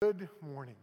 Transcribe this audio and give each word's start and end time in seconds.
Good 0.00 0.28
morning. 0.40 0.76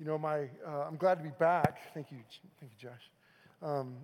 You 0.00 0.06
know, 0.06 0.16
my, 0.16 0.44
uh, 0.66 0.86
I'm 0.88 0.96
glad 0.96 1.18
to 1.18 1.24
be 1.24 1.32
back. 1.38 1.92
Thank 1.92 2.10
you, 2.10 2.16
thank 2.58 2.72
you, 2.72 2.88
Josh. 2.88 3.10
Um, 3.62 3.96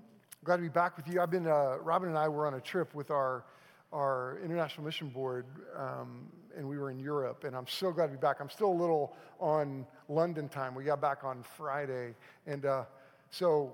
glad 0.45 0.57
to 0.57 0.63
be 0.63 0.69
back 0.69 0.95
with 0.99 1.09
you. 1.09 1.23
I've 1.23 1.31
been, 1.31 1.47
uh, 1.47 1.79
Robin 1.81 2.11
and 2.11 2.19
I 2.19 2.29
were 2.29 2.47
on 2.47 2.53
a 2.53 2.61
trip 2.61 2.95
with 2.95 3.11
our, 3.11 3.45
our 3.91 4.39
International 4.45 4.85
Mission 4.85 5.09
Board, 5.09 5.47
um, 5.75 6.27
and 6.55 6.69
we 6.69 6.77
were 6.77 6.91
in 6.91 6.99
Europe, 6.99 7.45
and 7.45 7.57
I'm 7.57 7.67
so 7.67 7.93
glad 7.93 8.09
to 8.09 8.13
be 8.13 8.19
back. 8.19 8.43
I'm 8.43 8.51
still 8.51 8.71
a 8.71 8.79
little 8.79 9.17
on 9.41 9.87
London 10.11 10.51
time. 10.51 10.75
We 10.75 10.85
got 10.85 11.01
back 11.01 11.25
on 11.25 11.43
Friday, 11.43 12.15
and 12.47 12.67
uh, 12.67 12.85
so 13.31 13.73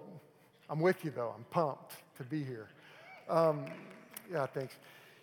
I'm 0.70 0.78
with 0.78 1.04
you, 1.04 1.10
though. 1.10 1.34
I'm 1.36 1.42
pumped 1.50 1.96
to 2.18 2.22
be 2.22 2.44
here. 2.44 2.68
Um, 3.28 3.64
yeah, 4.30 4.46
thanks. 4.46 4.76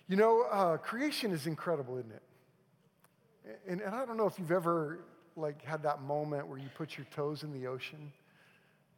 You 0.10 0.18
know, 0.18 0.48
uh, 0.52 0.76
creation 0.76 1.32
is 1.32 1.48
incredible, 1.48 1.98
isn't 1.98 2.12
it? 2.12 2.22
And, 3.68 3.82
and 3.82 3.96
I 3.96 4.06
don't 4.06 4.18
know 4.18 4.28
if 4.28 4.40
you've 4.40 4.52
ever 4.52 5.00
like 5.36 5.64
had 5.64 5.84
that 5.84 6.02
moment 6.02 6.48
where 6.48 6.58
you 6.58 6.70
put 6.76 6.98
your 6.98 7.06
toes 7.12 7.44
in 7.44 7.52
the 7.52 7.68
ocean 7.68 8.12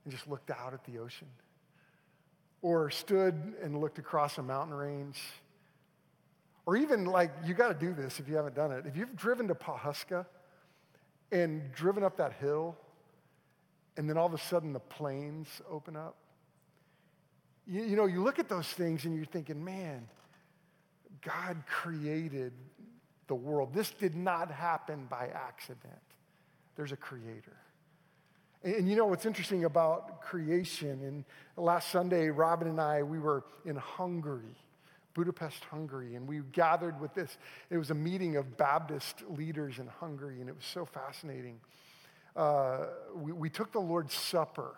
and 0.04 0.14
just 0.14 0.28
looked 0.28 0.52
out 0.52 0.74
at 0.74 0.84
the 0.86 1.00
ocean. 1.00 1.28
Or 2.62 2.90
stood 2.90 3.56
and 3.62 3.80
looked 3.80 4.00
across 4.00 4.38
a 4.38 4.44
mountain 4.44 4.74
range. 4.74 5.20
Or 6.66 6.76
even 6.76 7.06
like, 7.06 7.32
you 7.46 7.54
got 7.54 7.68
to 7.68 7.86
do 7.86 7.94
this 7.94 8.20
if 8.20 8.28
you 8.28 8.36
haven't 8.36 8.56
done 8.56 8.72
it. 8.72 8.86
If 8.86 8.98
you've 8.98 9.16
driven 9.16 9.48
to 9.48 9.56
Pawhuska 9.56 10.26
and 11.32 11.72
driven 11.74 12.04
up 12.04 12.18
that 12.18 12.34
hill, 12.34 12.76
and 13.96 14.10
then 14.10 14.18
all 14.18 14.28
of 14.28 14.34
a 14.34 14.38
sudden 14.38 14.74
the 14.74 14.80
plains 14.80 15.48
open 15.70 15.96
up, 15.96 16.16
you, 17.66 17.84
you 17.84 17.96
know, 17.96 18.06
you 18.06 18.24
look 18.24 18.40
at 18.40 18.50
those 18.50 18.68
things 18.68 19.06
and 19.06 19.16
you're 19.16 19.26
thinking, 19.26 19.64
man, 19.64 20.08
God 21.22 21.64
created 21.68 22.54
the 23.28 23.36
world. 23.36 23.74
This 23.74 23.92
did 23.92 24.16
not 24.16 24.52
happen 24.52 25.06
by 25.10 25.28
accident. 25.34 25.94
There's 26.76 26.92
a 26.92 26.98
creator. 26.98 27.58
And, 28.64 28.90
you 28.90 28.96
know 28.96 29.06
what's 29.06 29.26
interesting 29.26 29.66
about 29.66 30.22
creation? 30.22 31.02
And 31.04 31.26
last 31.56 31.92
Sunday, 31.92 32.30
Robin 32.30 32.68
and 32.68 32.82
I, 32.82 33.04
we 33.04 33.20
were 33.20 33.44
in 33.66 33.76
Hungary, 33.76 34.56
Budapest, 35.14 35.64
Hungary, 35.66 36.16
and 36.16 36.28
we 36.28 36.42
gathered 36.52 37.00
with 37.00 37.14
this. 37.14 37.38
It 37.70 37.78
was 37.78 37.92
a 37.92 37.96
meeting 37.96 38.36
of 38.36 38.58
Baptist 38.58 39.24
leaders 39.30 39.80
in 39.80 39.88
Hungary, 39.88 40.40
and 40.40 40.50
it 40.50 40.56
was 40.56 40.66
so 40.66 40.86
fascinating. 40.86 41.60
Uh, 42.36 42.88
we, 43.16 43.32
we, 43.32 43.50
took 43.50 43.72
the 43.72 43.80
Lord's 43.80 44.14
Supper, 44.14 44.76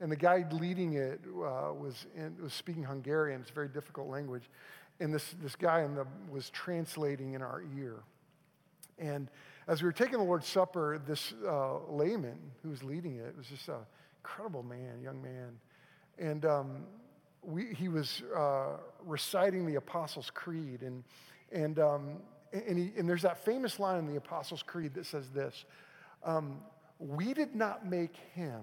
and 0.00 0.10
the 0.10 0.16
guy 0.16 0.44
leading 0.50 0.94
it 0.94 1.20
uh, 1.26 1.72
was, 1.72 2.06
in, 2.16 2.36
was 2.42 2.52
speaking 2.52 2.82
Hungarian. 2.82 3.40
It's 3.40 3.50
a 3.50 3.54
very 3.54 3.68
difficult 3.68 4.08
language 4.08 4.48
and 5.00 5.12
this, 5.12 5.34
this 5.42 5.56
guy 5.56 5.86
the, 5.86 6.06
was 6.30 6.50
translating 6.50 7.34
in 7.34 7.42
our 7.42 7.62
ear. 7.76 7.96
And 8.98 9.28
as 9.68 9.82
we 9.82 9.86
were 9.86 9.92
taking 9.92 10.18
the 10.18 10.24
Lord's 10.24 10.46
Supper, 10.46 11.00
this 11.06 11.34
uh, 11.46 11.78
layman 11.88 12.38
who 12.62 12.70
was 12.70 12.82
leading 12.82 13.16
it 13.16 13.36
was 13.36 13.46
just 13.46 13.68
an 13.68 13.76
incredible 14.20 14.62
man, 14.62 15.00
young 15.02 15.22
man. 15.22 15.58
And 16.18 16.44
um, 16.44 16.84
we, 17.42 17.74
he 17.74 17.88
was 17.88 18.22
uh, 18.36 18.76
reciting 19.04 19.66
the 19.66 19.76
Apostles' 19.76 20.30
Creed. 20.32 20.82
And, 20.82 21.04
and, 21.50 21.78
um, 21.78 22.16
and, 22.52 22.78
he, 22.78 22.92
and, 22.96 23.08
there's 23.08 23.22
that 23.22 23.44
famous 23.44 23.78
line 23.78 23.98
in 23.98 24.06
the 24.06 24.16
Apostles' 24.16 24.62
Creed 24.62 24.94
that 24.94 25.06
says 25.06 25.28
this 25.30 25.64
um, 26.24 26.60
We 26.98 27.34
did 27.34 27.54
not 27.54 27.86
make 27.86 28.14
him, 28.34 28.62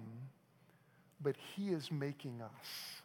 but 1.22 1.36
he 1.56 1.70
is 1.70 1.92
making 1.92 2.42
us. 2.42 3.02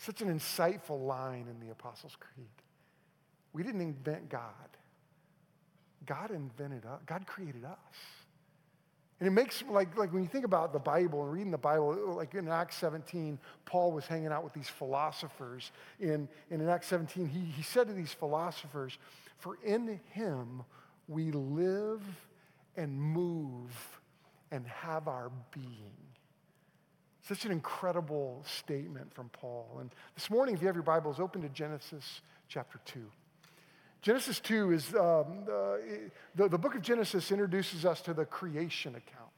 Such 0.00 0.22
an 0.22 0.34
insightful 0.34 1.06
line 1.06 1.46
in 1.50 1.60
the 1.60 1.70
Apostles' 1.70 2.16
Creed. 2.18 2.48
We 3.52 3.62
didn't 3.62 3.82
invent 3.82 4.30
God. 4.30 4.40
God 6.06 6.30
invented 6.30 6.86
us. 6.86 7.00
God 7.04 7.26
created 7.26 7.66
us. 7.66 7.76
And 9.18 9.26
it 9.26 9.32
makes, 9.32 9.62
like, 9.68 9.98
like 9.98 10.10
when 10.14 10.22
you 10.22 10.28
think 10.28 10.46
about 10.46 10.72
the 10.72 10.78
Bible 10.78 11.22
and 11.24 11.30
reading 11.30 11.50
the 11.50 11.58
Bible, 11.58 12.14
like 12.16 12.34
in 12.34 12.48
Acts 12.48 12.76
17, 12.76 13.38
Paul 13.66 13.92
was 13.92 14.06
hanging 14.06 14.28
out 14.28 14.42
with 14.42 14.54
these 14.54 14.70
philosophers. 14.70 15.70
In, 15.98 16.26
and 16.50 16.62
in 16.62 16.68
Acts 16.70 16.86
17, 16.86 17.28
he, 17.28 17.40
he 17.40 17.62
said 17.62 17.86
to 17.88 17.92
these 17.92 18.14
philosophers, 18.14 18.96
For 19.36 19.58
in 19.62 20.00
him 20.12 20.62
we 21.08 21.30
live 21.30 22.00
and 22.74 22.98
move 22.98 23.70
and 24.50 24.66
have 24.66 25.08
our 25.08 25.30
being. 25.52 26.09
Such 27.30 27.44
an 27.44 27.52
incredible 27.52 28.42
statement 28.44 29.14
from 29.14 29.28
Paul. 29.28 29.76
And 29.78 29.90
this 30.16 30.30
morning, 30.30 30.56
if 30.56 30.60
you 30.62 30.66
have 30.66 30.74
your 30.74 30.82
Bibles, 30.82 31.20
open 31.20 31.42
to 31.42 31.48
Genesis 31.48 32.22
chapter 32.48 32.80
2. 32.86 32.98
Genesis 34.02 34.40
2 34.40 34.72
is 34.72 34.92
um, 34.96 35.44
the, 36.34 36.48
the 36.48 36.58
book 36.58 36.74
of 36.74 36.82
Genesis 36.82 37.30
introduces 37.30 37.86
us 37.86 38.00
to 38.00 38.14
the 38.14 38.24
creation 38.24 38.96
account. 38.96 39.30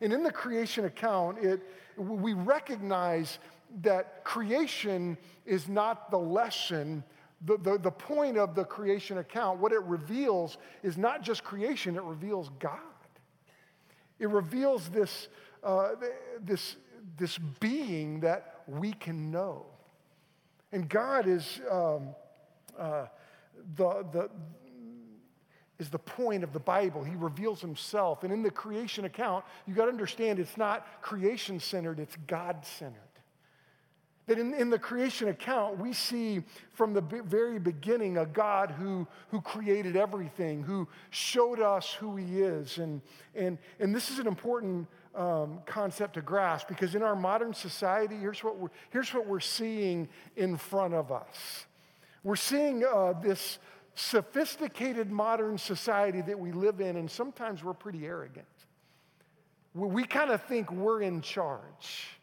And 0.00 0.12
in 0.12 0.22
the 0.22 0.30
creation 0.30 0.84
account, 0.84 1.38
it, 1.38 1.60
we 1.96 2.34
recognize 2.34 3.40
that 3.82 4.22
creation 4.22 5.18
is 5.44 5.66
not 5.66 6.12
the 6.12 6.18
lesson. 6.18 7.02
The, 7.46 7.58
the, 7.58 7.78
the 7.78 7.90
point 7.90 8.38
of 8.38 8.54
the 8.54 8.64
creation 8.64 9.18
account, 9.18 9.58
what 9.58 9.72
it 9.72 9.82
reveals 9.82 10.56
is 10.84 10.96
not 10.96 11.22
just 11.22 11.42
creation, 11.42 11.96
it 11.96 12.04
reveals 12.04 12.48
God. 12.60 12.78
It 14.20 14.28
reveals 14.28 14.88
this, 14.90 15.26
uh, 15.64 15.90
this 16.40 16.76
this 17.16 17.38
being 17.60 18.20
that 18.20 18.62
we 18.66 18.92
can 18.92 19.30
know. 19.30 19.66
And 20.72 20.88
God 20.88 21.26
is 21.26 21.60
um, 21.70 22.14
uh, 22.78 23.06
the, 23.76 24.06
the, 24.12 24.30
is 25.78 25.88
the 25.88 25.98
point 25.98 26.44
of 26.44 26.52
the 26.52 26.60
Bible. 26.60 27.04
He 27.04 27.16
reveals 27.16 27.60
himself. 27.60 28.24
And 28.24 28.32
in 28.32 28.42
the 28.42 28.50
creation 28.50 29.04
account, 29.04 29.44
you 29.66 29.74
got 29.74 29.84
to 29.86 29.90
understand 29.90 30.38
it's 30.38 30.56
not 30.56 30.86
creation 31.02 31.60
centered, 31.60 32.00
it's 32.00 32.16
God 32.26 32.64
centered. 32.64 33.00
That 34.26 34.38
in, 34.38 34.52
in 34.52 34.68
the 34.68 34.78
creation 34.78 35.28
account, 35.28 35.78
we 35.78 35.94
see 35.94 36.42
from 36.74 36.92
the 36.92 37.00
very 37.00 37.58
beginning 37.58 38.18
a 38.18 38.26
God 38.26 38.70
who, 38.72 39.06
who 39.30 39.40
created 39.40 39.96
everything, 39.96 40.62
who 40.62 40.86
showed 41.08 41.60
us 41.60 41.94
who 41.94 42.16
he 42.16 42.42
is. 42.42 42.76
And, 42.76 43.00
and, 43.34 43.56
and 43.80 43.94
this 43.94 44.10
is 44.10 44.18
an 44.18 44.26
important 44.26 44.86
um, 45.18 45.58
concept 45.66 46.14
to 46.14 46.22
grasp 46.22 46.68
because 46.68 46.94
in 46.94 47.02
our 47.02 47.16
modern 47.16 47.52
society, 47.52 48.16
here's 48.16 48.44
what 48.44 48.56
we're, 48.56 48.70
here's 48.90 49.12
what 49.12 49.26
we're 49.26 49.40
seeing 49.40 50.08
in 50.36 50.56
front 50.56 50.94
of 50.94 51.10
us. 51.10 51.66
We're 52.22 52.36
seeing 52.36 52.84
uh, 52.84 53.14
this 53.20 53.58
sophisticated 53.94 55.10
modern 55.10 55.58
society 55.58 56.20
that 56.22 56.38
we 56.38 56.52
live 56.52 56.80
in, 56.80 56.96
and 56.96 57.10
sometimes 57.10 57.64
we're 57.64 57.74
pretty 57.74 58.06
arrogant. 58.06 58.46
We, 59.74 59.88
we 59.88 60.04
kind 60.04 60.30
of 60.30 60.42
think 60.44 60.70
we're 60.70 61.02
in 61.02 61.20
charge. 61.20 62.17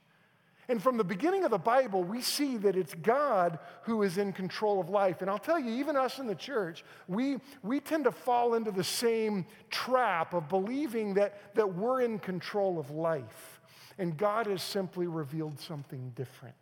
And 0.68 0.82
from 0.82 0.98
the 0.98 1.04
beginning 1.04 1.44
of 1.44 1.52
the 1.52 1.58
Bible, 1.58 2.04
we 2.04 2.22
see 2.22 2.58
that 2.58 2.76
it's 2.76 2.94
God 2.96 3.60
who 3.84 4.04
is 4.04 4.18
in 4.18 4.34
control 4.34 4.80
of 4.80 4.90
life. 4.90 5.22
And 5.22 5.30
I'll 5.30 5.38
tell 5.38 5.60
you, 5.60 5.72
even 5.72 5.96
us 5.96 6.20
in 6.20 6.28
the 6.28 6.36
church, 6.36 6.84
we, 7.08 7.38
we 7.62 7.80
tend 7.80 8.06
to 8.06 8.12
fall 8.12 8.56
into 8.56 8.72
the 8.72 8.84
same 8.84 9.46
trap 9.70 10.34
of 10.34 10.50
believing 10.50 11.14
that, 11.16 11.56
that 11.56 11.76
we're 11.76 12.02
in 12.02 12.20
control 12.20 12.80
of 12.80 12.90
life. 12.90 13.62
And 13.98 14.18
God 14.18 14.48
has 14.48 14.62
simply 14.62 15.08
revealed 15.08 15.60
something 15.60 16.12
different. 16.16 16.56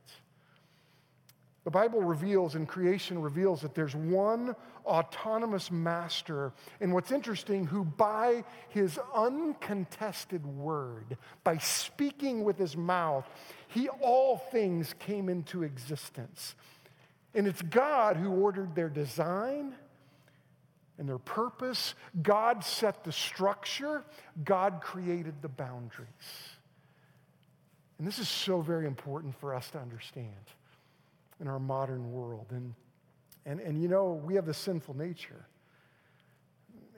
The 1.64 1.72
Bible 1.72 2.02
reveals 2.02 2.56
and 2.56 2.68
creation 2.68 3.22
reveals 3.22 3.62
that 3.62 3.74
there's 3.74 3.96
one 3.96 4.56
autonomous 4.86 5.72
master. 5.72 6.52
And 6.82 6.94
what's 6.94 7.12
interesting, 7.12 7.66
who 7.66 7.86
by 7.86 8.44
his 8.70 9.00
uncontested 9.16 10.46
word, 10.46 11.18
by 11.46 11.58
speaking 11.58 12.44
with 12.44 12.58
his 12.58 12.76
mouth, 12.76 13.26
he 13.70 13.88
all 13.88 14.38
things 14.38 14.94
came 15.00 15.30
into 15.30 15.64
existence. 15.64 16.56
And 17.34 17.48
it's 17.48 17.62
God 17.62 18.18
who 18.18 18.32
ordered 18.32 18.76
their 18.76 18.90
design 18.90 19.74
and 20.98 21.08
their 21.08 21.18
purpose. 21.18 21.96
God 22.22 22.64
set 22.64 23.06
the 23.06 23.12
structure, 23.14 24.04
God 24.44 24.82
created 24.82 25.42
the 25.42 25.48
boundaries. 25.48 26.08
And 27.98 28.06
this 28.06 28.20
is 28.20 28.28
so 28.28 28.60
very 28.60 28.86
important 28.86 29.40
for 29.40 29.56
us 29.56 29.70
to 29.72 29.80
understand 29.80 30.34
in 31.44 31.50
our 31.50 31.60
modern 31.60 32.12
world. 32.14 32.48
And, 32.52 32.74
and, 33.46 33.60
and 33.60 33.82
you 33.82 33.90
know, 33.90 34.14
we 34.14 34.36
have 34.36 34.46
the 34.46 34.54
sinful 34.54 34.96
nature. 34.96 35.46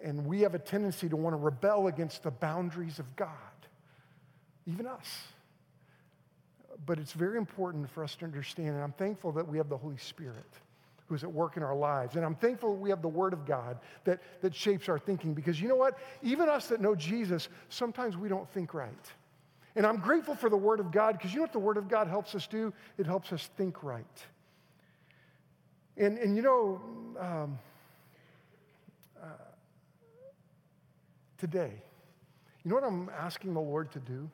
And 0.03 0.27
we 0.27 0.42
have 0.42 0.53
a 0.53 0.59
tendency 0.59 1.09
to 1.09 1.15
want 1.15 1.33
to 1.33 1.38
rebel 1.38 1.88
against 1.88 2.21
the 2.21 2.30
boundaries 2.30 3.00
of 3.00 3.15
God, 3.15 3.30
even 4.68 4.86
us. 4.86 5.24
But 6.86 7.00
it's 7.00 7.13
very 7.13 7.39
important 7.39 7.89
for 7.89 8.03
us 8.03 8.15
to 8.18 8.25
understand, 8.25 8.69
and 8.69 8.83
I'm 8.83 8.92
thankful 8.92 9.31
that 9.31 9.47
we 9.47 9.57
have 9.57 9.68
the 9.68 9.77
Holy 9.77 9.97
Spirit 9.97 10.45
who's 11.07 11.24
at 11.24 11.31
work 11.31 11.57
in 11.57 11.63
our 11.63 11.75
lives. 11.75 12.15
And 12.15 12.24
I'm 12.24 12.36
thankful 12.36 12.75
we 12.75 12.91
have 12.91 13.01
the 13.01 13.07
Word 13.07 13.33
of 13.33 13.45
God 13.48 13.80
that, 14.03 14.21
that 14.41 14.53
shapes 14.53 14.89
our 14.89 15.00
thinking 15.00 15.33
because 15.33 15.59
you 15.59 15.68
know 15.68 15.75
what? 15.75 15.98
Even 16.21 16.50
us 16.50 16.68
that 16.68 16.81
know 16.81 16.94
Jesus, 16.94 17.50
sometimes 17.69 18.15
we 18.15 18.30
don't 18.30 18.50
think 18.51 18.75
right. 18.75 18.94
And 19.75 19.86
I'm 19.86 19.98
grateful 19.98 20.36
for 20.36 20.50
the 20.50 20.57
Word 20.57 20.80
of 20.80 20.91
God 20.91 21.18
because 21.18 21.31
you 21.31 21.38
know 21.38 21.44
what 21.44 21.53
the 21.53 21.59
Word 21.59 21.77
of 21.77 21.88
God 21.88 22.07
helps 22.07 22.36
us 22.36 22.45
do? 22.45 22.71
It 22.98 23.07
helps 23.07 23.33
us 23.33 23.50
think 23.57 23.83
right. 23.83 24.06
And, 25.97 26.18
and 26.18 26.36
you 26.36 26.42
know, 26.42 26.81
um, 27.19 27.59
uh, 29.21 29.27
today, 31.38 31.71
you 32.63 32.69
know 32.69 32.75
what 32.75 32.83
I'm 32.83 33.09
asking 33.18 33.53
the 33.53 33.62
Lord 33.62 33.92
to 33.94 34.00
do? 34.00 34.30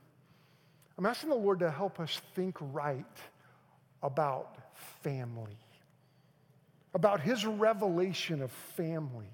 I'm 0.97 1.05
asking 1.05 1.29
the 1.29 1.35
Lord 1.35 1.59
to 1.59 1.69
help 1.69 1.99
us 1.99 2.21
think 2.35 2.55
right 2.59 3.05
about 4.01 4.57
family, 5.03 5.57
about 6.93 7.21
His 7.21 7.45
revelation 7.45 8.41
of 8.41 8.51
family. 8.51 9.29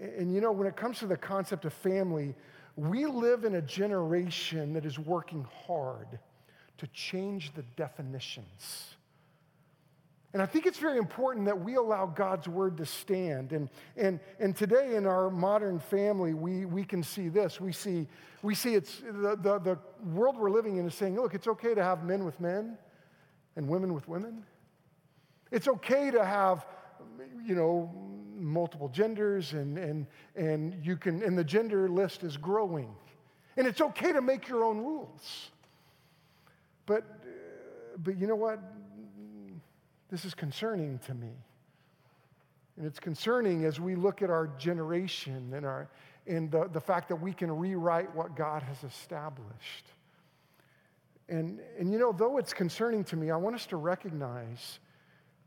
And 0.00 0.32
you 0.32 0.40
know, 0.40 0.52
when 0.52 0.68
it 0.68 0.76
comes 0.76 0.98
to 1.00 1.06
the 1.06 1.16
concept 1.16 1.64
of 1.64 1.72
family, 1.72 2.34
we 2.76 3.06
live 3.06 3.44
in 3.44 3.56
a 3.56 3.62
generation 3.62 4.72
that 4.74 4.86
is 4.86 4.98
working 4.98 5.46
hard 5.66 6.18
to 6.78 6.86
change 6.88 7.52
the 7.54 7.62
definitions. 7.76 8.94
And 10.32 10.40
I 10.40 10.46
think 10.46 10.64
it's 10.64 10.78
very 10.78 10.96
important 10.96 11.44
that 11.44 11.60
we 11.60 11.74
allow 11.74 12.06
God's 12.06 12.48
word 12.48 12.78
to 12.78 12.86
stand. 12.86 13.52
And, 13.52 13.68
and, 13.96 14.18
and 14.40 14.56
today 14.56 14.96
in 14.96 15.06
our 15.06 15.28
modern 15.28 15.78
family, 15.78 16.32
we, 16.32 16.64
we 16.64 16.84
can 16.84 17.02
see 17.02 17.28
this. 17.28 17.60
We 17.60 17.72
see, 17.72 18.06
we 18.42 18.54
see 18.54 18.74
it's 18.74 19.00
the, 19.00 19.36
the, 19.36 19.58
the 19.58 19.78
world 20.02 20.38
we're 20.38 20.50
living 20.50 20.78
in 20.78 20.86
is 20.86 20.94
saying, 20.94 21.16
look, 21.16 21.34
it's 21.34 21.48
okay 21.48 21.74
to 21.74 21.82
have 21.82 22.04
men 22.04 22.24
with 22.24 22.40
men 22.40 22.78
and 23.56 23.68
women 23.68 23.92
with 23.92 24.08
women. 24.08 24.42
It's 25.50 25.68
okay 25.68 26.10
to 26.10 26.24
have, 26.24 26.64
you 27.44 27.54
know, 27.54 27.92
multiple 28.34 28.88
genders 28.88 29.52
and, 29.52 29.76
and, 29.76 30.06
and 30.34 30.82
you 30.82 30.96
can, 30.96 31.22
and 31.22 31.36
the 31.36 31.44
gender 31.44 31.90
list 31.90 32.24
is 32.24 32.38
growing. 32.38 32.88
And 33.58 33.66
it's 33.66 33.82
okay 33.82 34.14
to 34.14 34.22
make 34.22 34.48
your 34.48 34.64
own 34.64 34.78
rules. 34.78 35.50
But, 36.86 37.04
but 38.02 38.16
you 38.16 38.26
know 38.26 38.34
what? 38.34 38.60
This 40.12 40.26
is 40.26 40.34
concerning 40.34 40.98
to 41.06 41.14
me. 41.14 41.32
And 42.76 42.86
it's 42.86 43.00
concerning 43.00 43.64
as 43.64 43.80
we 43.80 43.94
look 43.94 44.20
at 44.20 44.28
our 44.28 44.48
generation 44.58 45.54
and, 45.54 45.64
our, 45.64 45.88
and 46.26 46.50
the, 46.50 46.68
the 46.70 46.80
fact 46.80 47.08
that 47.08 47.16
we 47.16 47.32
can 47.32 47.50
rewrite 47.50 48.14
what 48.14 48.36
God 48.36 48.62
has 48.62 48.84
established. 48.84 49.86
And, 51.30 51.60
and 51.78 51.90
you 51.90 51.98
know, 51.98 52.12
though 52.12 52.36
it's 52.36 52.52
concerning 52.52 53.04
to 53.04 53.16
me, 53.16 53.30
I 53.30 53.36
want 53.36 53.56
us 53.56 53.64
to 53.66 53.78
recognize 53.78 54.80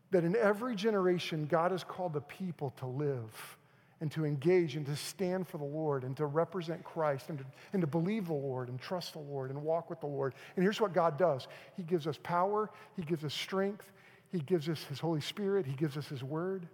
that 0.10 0.24
in 0.24 0.36
every 0.36 0.76
generation, 0.76 1.46
God 1.46 1.70
has 1.70 1.84
called 1.84 2.14
the 2.14 2.22
people 2.22 2.74
to 2.78 2.88
live 2.88 3.58
and 4.02 4.12
to 4.14 4.26
engage 4.26 4.76
and 4.76 4.86
to 4.88 4.96
stand 4.96 5.48
for 5.48 5.60
the 5.60 5.64
Lord 5.64 6.04
and 6.04 6.18
to 6.18 6.26
represent 6.26 6.84
Christ 6.84 7.30
and 7.30 7.38
to, 7.38 7.46
and 7.74 7.82
to 7.82 7.88
believe 7.88 8.28
the 8.28 8.34
Lord 8.34 8.70
and 8.70 8.80
trust 8.80 9.14
the 9.14 9.20
Lord 9.20 9.52
and 9.52 9.62
walk 9.62 9.92
with 9.92 10.00
the 10.00 10.08
Lord. 10.08 10.34
And 10.56 10.64
here's 10.64 10.82
what 10.82 10.92
God 10.92 11.20
does 11.20 11.48
He 11.78 11.84
gives 11.84 12.08
us 12.08 12.18
power, 12.24 12.72
He 12.96 13.04
gives 13.04 13.24
us 13.24 13.34
strength, 13.34 13.92
He 14.36 14.42
gives 14.42 14.68
us 14.68 14.84
His 14.84 15.00
Holy 15.00 15.22
Spirit, 15.22 15.66
He 15.66 15.74
gives 15.74 15.96
us 15.96 16.08
His 16.08 16.24
Word. 16.24 16.68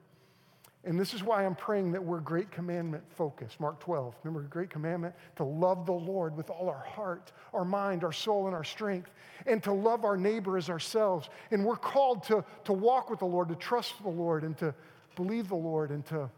And 0.83 0.99
this 0.99 1.13
is 1.13 1.23
why 1.23 1.45
I'm 1.45 1.53
praying 1.53 1.91
that 1.91 2.03
we're 2.03 2.19
great 2.19 2.49
commandment 2.49 3.03
focused. 3.15 3.59
Mark 3.59 3.79
12. 3.81 4.15
Remember, 4.23 4.47
great 4.47 4.71
commandment 4.71 5.13
to 5.35 5.43
love 5.43 5.85
the 5.85 5.91
Lord 5.91 6.35
with 6.35 6.49
all 6.49 6.69
our 6.69 6.83
heart, 6.83 7.31
our 7.53 7.63
mind, 7.63 8.03
our 8.03 8.11
soul, 8.11 8.47
and 8.47 8.55
our 8.55 8.63
strength, 8.63 9.11
and 9.45 9.61
to 9.61 9.71
love 9.71 10.05
our 10.05 10.17
neighbor 10.17 10.57
as 10.57 10.71
ourselves. 10.71 11.29
And 11.51 11.63
we're 11.63 11.75
called 11.75 12.23
to, 12.23 12.43
to 12.63 12.73
walk 12.73 13.11
with 13.11 13.19
the 13.19 13.25
Lord, 13.25 13.49
to 13.49 13.55
trust 13.55 13.93
the 14.01 14.09
Lord, 14.09 14.43
and 14.43 14.57
to 14.57 14.73
believe 15.15 15.47
the 15.47 15.55
Lord, 15.55 15.91
and 15.91 16.03
to 16.07 16.31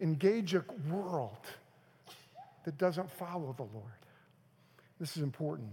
engage 0.00 0.54
a 0.54 0.64
world 0.90 1.46
that 2.64 2.78
doesn't 2.78 3.10
follow 3.10 3.54
the 3.54 3.64
Lord. 3.64 3.92
This 4.98 5.14
is 5.18 5.22
important. 5.22 5.68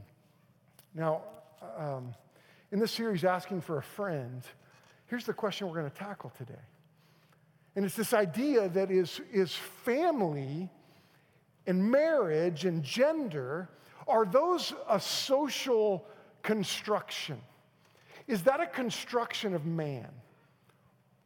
Now, 0.94 1.22
um, 1.78 2.14
in 2.74 2.80
this 2.80 2.92
series, 2.92 3.24
Asking 3.24 3.62
for 3.62 3.78
a 3.78 3.84
Friend, 3.84 4.44
here's 5.12 5.26
the 5.26 5.34
question 5.34 5.68
we're 5.68 5.76
going 5.76 5.92
to 5.92 5.98
tackle 5.98 6.32
today. 6.38 6.54
And 7.76 7.84
it's 7.84 7.96
this 7.96 8.14
idea 8.14 8.70
that 8.70 8.90
is, 8.90 9.20
is 9.34 9.54
family 9.54 10.70
and 11.68 11.92
marriage 11.92 12.64
and 12.64 12.82
gender, 12.82 13.68
are 14.08 14.24
those 14.26 14.74
a 14.88 15.02
social 15.02 16.06
construction? 16.44 17.42
Is 18.26 18.44
that 18.44 18.62
a 18.62 18.66
construction 18.66 19.54
of 19.54 19.66
man? 19.66 20.08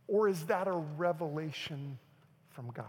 Or 0.08 0.28
is 0.30 0.48
that 0.48 0.68
a 0.68 0.74
revelation 0.98 2.00
from 2.50 2.72
God? 2.72 2.86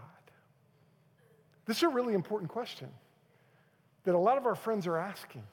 This 1.67 1.77
is 1.77 1.83
a 1.83 1.89
really 1.89 2.15
important 2.15 2.49
question 2.49 2.89
that 4.03 4.15
a 4.15 4.17
lot 4.17 4.39
of 4.39 4.47
our 4.47 4.55
friends 4.55 4.87
are 4.87 4.97
asking. 4.97 5.43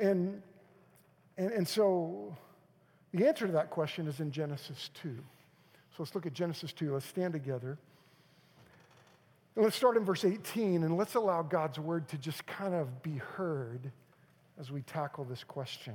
And, 0.00 0.42
and, 1.38 1.52
and 1.52 1.68
so 1.68 2.36
the 3.14 3.28
answer 3.28 3.46
to 3.46 3.52
that 3.52 3.70
question 3.70 4.08
is 4.08 4.18
in 4.18 4.32
Genesis 4.32 4.90
2. 5.02 5.08
So 5.08 6.02
let's 6.02 6.14
look 6.16 6.26
at 6.26 6.32
Genesis 6.32 6.72
2. 6.72 6.92
Let's 6.92 7.06
stand 7.06 7.32
together. 7.32 7.78
And 9.54 9.64
let's 9.64 9.76
start 9.76 9.96
in 9.96 10.04
verse 10.04 10.24
18 10.24 10.82
and 10.82 10.96
let's 10.96 11.14
allow 11.14 11.42
God's 11.42 11.78
word 11.78 12.08
to 12.08 12.18
just 12.18 12.44
kind 12.44 12.74
of 12.74 13.04
be 13.04 13.16
heard 13.16 13.92
as 14.58 14.72
we 14.72 14.82
tackle 14.82 15.24
this 15.24 15.44
question. 15.44 15.94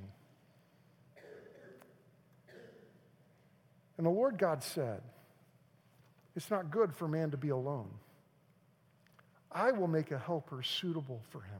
And 3.98 4.06
the 4.06 4.12
Lord 4.12 4.38
God 4.38 4.63
said, 4.63 5.01
It's 6.38 6.50
not 6.50 6.71
good 6.71 6.95
for 6.95 7.06
man 7.06 7.31
to 7.31 7.38
be 7.38 7.50
alone. 7.50 7.89
I 9.51 9.74
will 9.74 9.88
make 9.88 10.12
a 10.12 10.18
helper 10.18 10.63
suitable 10.63 11.21
for 11.31 11.42
him. 11.42 11.60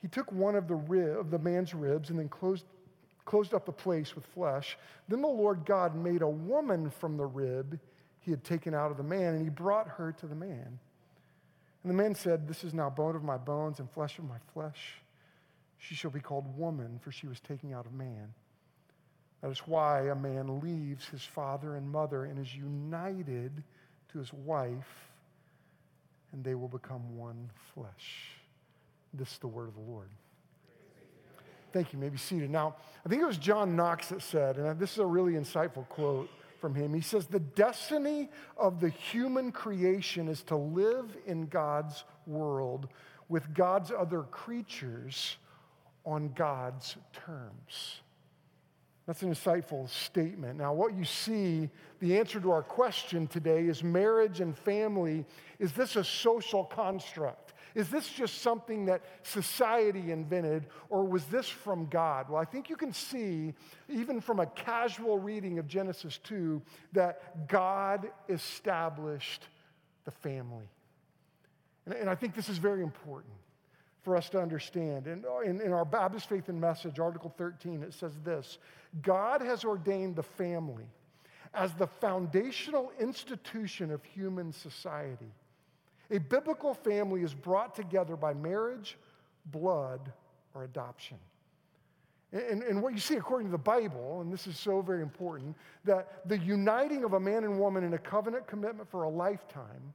he 0.00 0.08
took 0.08 0.30
one 0.32 0.54
of 0.54 0.68
the, 0.68 0.74
rib, 0.74 1.18
of 1.18 1.30
the 1.30 1.38
man's 1.38 1.74
ribs 1.74 2.10
and 2.10 2.18
then 2.18 2.28
closed, 2.28 2.64
closed 3.24 3.52
up 3.52 3.66
the 3.66 3.72
place 3.72 4.14
with 4.14 4.24
flesh. 4.26 4.78
Then 5.08 5.20
the 5.20 5.28
Lord 5.28 5.64
God 5.64 5.94
made 5.94 6.22
a 6.22 6.28
woman 6.28 6.90
from 6.90 7.16
the 7.16 7.26
rib 7.26 7.78
he 8.20 8.30
had 8.30 8.44
taken 8.44 8.74
out 8.74 8.90
of 8.90 8.96
the 8.96 9.02
man, 9.02 9.34
and 9.34 9.42
he 9.42 9.48
brought 9.48 9.88
her 9.88 10.12
to 10.12 10.26
the 10.26 10.34
man. 10.34 10.78
And 11.82 11.90
the 11.90 11.94
man 11.94 12.14
said, 12.14 12.46
This 12.46 12.64
is 12.64 12.74
now 12.74 12.90
bone 12.90 13.16
of 13.16 13.24
my 13.24 13.38
bones 13.38 13.78
and 13.78 13.90
flesh 13.90 14.18
of 14.18 14.24
my 14.24 14.38
flesh. 14.52 14.96
She 15.78 15.94
shall 15.94 16.10
be 16.10 16.20
called 16.20 16.58
woman, 16.58 16.98
for 17.02 17.12
she 17.12 17.26
was 17.26 17.40
taken 17.40 17.72
out 17.72 17.86
of 17.86 17.92
man. 17.92 18.34
That 19.40 19.50
is 19.50 19.60
why 19.60 20.08
a 20.08 20.14
man 20.14 20.60
leaves 20.60 21.06
his 21.06 21.22
father 21.22 21.76
and 21.76 21.88
mother 21.88 22.24
and 22.24 22.38
is 22.38 22.54
united 22.54 23.62
to 24.12 24.18
his 24.18 24.32
wife, 24.32 25.10
and 26.32 26.44
they 26.44 26.54
will 26.54 26.68
become 26.68 27.16
one 27.16 27.48
flesh. 27.72 28.37
This 29.18 29.32
is 29.32 29.38
the 29.38 29.48
word 29.48 29.68
of 29.68 29.74
the 29.74 29.80
Lord. 29.80 30.08
Thank 31.72 31.92
you. 31.92 31.98
Maybe 31.98 32.16
seated. 32.16 32.50
Now, 32.50 32.76
I 33.04 33.08
think 33.08 33.20
it 33.20 33.26
was 33.26 33.36
John 33.36 33.76
Knox 33.76 34.08
that 34.08 34.22
said, 34.22 34.56
and 34.56 34.78
this 34.78 34.92
is 34.92 34.98
a 34.98 35.06
really 35.06 35.32
insightful 35.32 35.86
quote 35.88 36.30
from 36.60 36.74
him. 36.74 36.94
He 36.94 37.00
says, 37.00 37.26
The 37.26 37.40
destiny 37.40 38.30
of 38.56 38.80
the 38.80 38.88
human 38.88 39.52
creation 39.52 40.28
is 40.28 40.42
to 40.44 40.56
live 40.56 41.16
in 41.26 41.46
God's 41.46 42.04
world 42.26 42.88
with 43.28 43.52
God's 43.54 43.90
other 43.90 44.22
creatures 44.22 45.36
on 46.06 46.32
God's 46.34 46.96
terms. 47.12 48.00
That's 49.06 49.22
an 49.22 49.32
insightful 49.32 49.88
statement. 49.88 50.58
Now, 50.58 50.74
what 50.74 50.94
you 50.94 51.04
see, 51.04 51.70
the 52.00 52.18
answer 52.18 52.40
to 52.40 52.50
our 52.50 52.62
question 52.62 53.26
today 53.26 53.66
is 53.66 53.82
marriage 53.82 54.40
and 54.40 54.56
family. 54.56 55.24
Is 55.58 55.72
this 55.72 55.96
a 55.96 56.04
social 56.04 56.64
construct? 56.64 57.47
Is 57.78 57.88
this 57.88 58.08
just 58.08 58.42
something 58.42 58.86
that 58.86 59.02
society 59.22 60.10
invented, 60.10 60.66
or 60.90 61.04
was 61.04 61.24
this 61.26 61.48
from 61.48 61.86
God? 61.86 62.28
Well, 62.28 62.42
I 62.42 62.44
think 62.44 62.68
you 62.68 62.74
can 62.74 62.92
see, 62.92 63.54
even 63.88 64.20
from 64.20 64.40
a 64.40 64.46
casual 64.46 65.16
reading 65.16 65.60
of 65.60 65.68
Genesis 65.68 66.18
2, 66.24 66.60
that 66.94 67.46
God 67.46 68.10
established 68.28 69.46
the 70.04 70.10
family. 70.10 70.66
And, 71.86 71.94
and 71.94 72.10
I 72.10 72.16
think 72.16 72.34
this 72.34 72.48
is 72.48 72.58
very 72.58 72.82
important 72.82 73.32
for 74.02 74.16
us 74.16 74.28
to 74.30 74.40
understand. 74.42 75.06
And 75.06 75.24
uh, 75.24 75.38
in, 75.42 75.60
in 75.60 75.72
our 75.72 75.84
Baptist 75.84 76.28
Faith 76.28 76.48
and 76.48 76.60
Message, 76.60 76.98
Article 76.98 77.32
13, 77.38 77.84
it 77.84 77.94
says 77.94 78.18
this 78.24 78.58
God 79.02 79.40
has 79.40 79.64
ordained 79.64 80.16
the 80.16 80.24
family 80.24 80.86
as 81.54 81.72
the 81.74 81.86
foundational 81.86 82.90
institution 82.98 83.92
of 83.92 84.02
human 84.02 84.52
society. 84.52 85.30
A 86.10 86.18
biblical 86.18 86.74
family 86.74 87.22
is 87.22 87.34
brought 87.34 87.74
together 87.74 88.16
by 88.16 88.34
marriage, 88.34 88.96
blood, 89.46 90.12
or 90.54 90.64
adoption. 90.64 91.18
And, 92.32 92.62
and, 92.62 92.82
what 92.82 92.92
you 92.92 93.00
see 93.00 93.14
according 93.14 93.48
to 93.48 93.52
the 93.52 93.58
Bible, 93.58 94.20
and 94.20 94.30
this 94.30 94.46
is 94.46 94.58
so 94.58 94.82
very 94.82 95.00
important, 95.00 95.56
that 95.84 96.28
the 96.28 96.38
uniting 96.38 97.04
of 97.04 97.14
a 97.14 97.20
man 97.20 97.44
and 97.44 97.58
woman 97.58 97.84
in 97.84 97.94
a 97.94 97.98
covenant 97.98 98.46
commitment 98.46 98.90
for 98.90 99.04
a 99.04 99.08
lifetime 99.08 99.94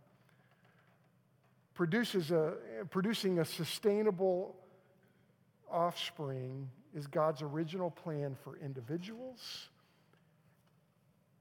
produces 1.76 2.32
a, 2.32 2.54
producing 2.90 3.38
a 3.40 3.46
sustainable 3.46 4.56
offspring 5.72 6.70
is 6.96 7.06
God's 7.06 7.44
original 7.44 7.92
plan 7.92 8.36
for 8.44 8.58
individuals 8.58 9.70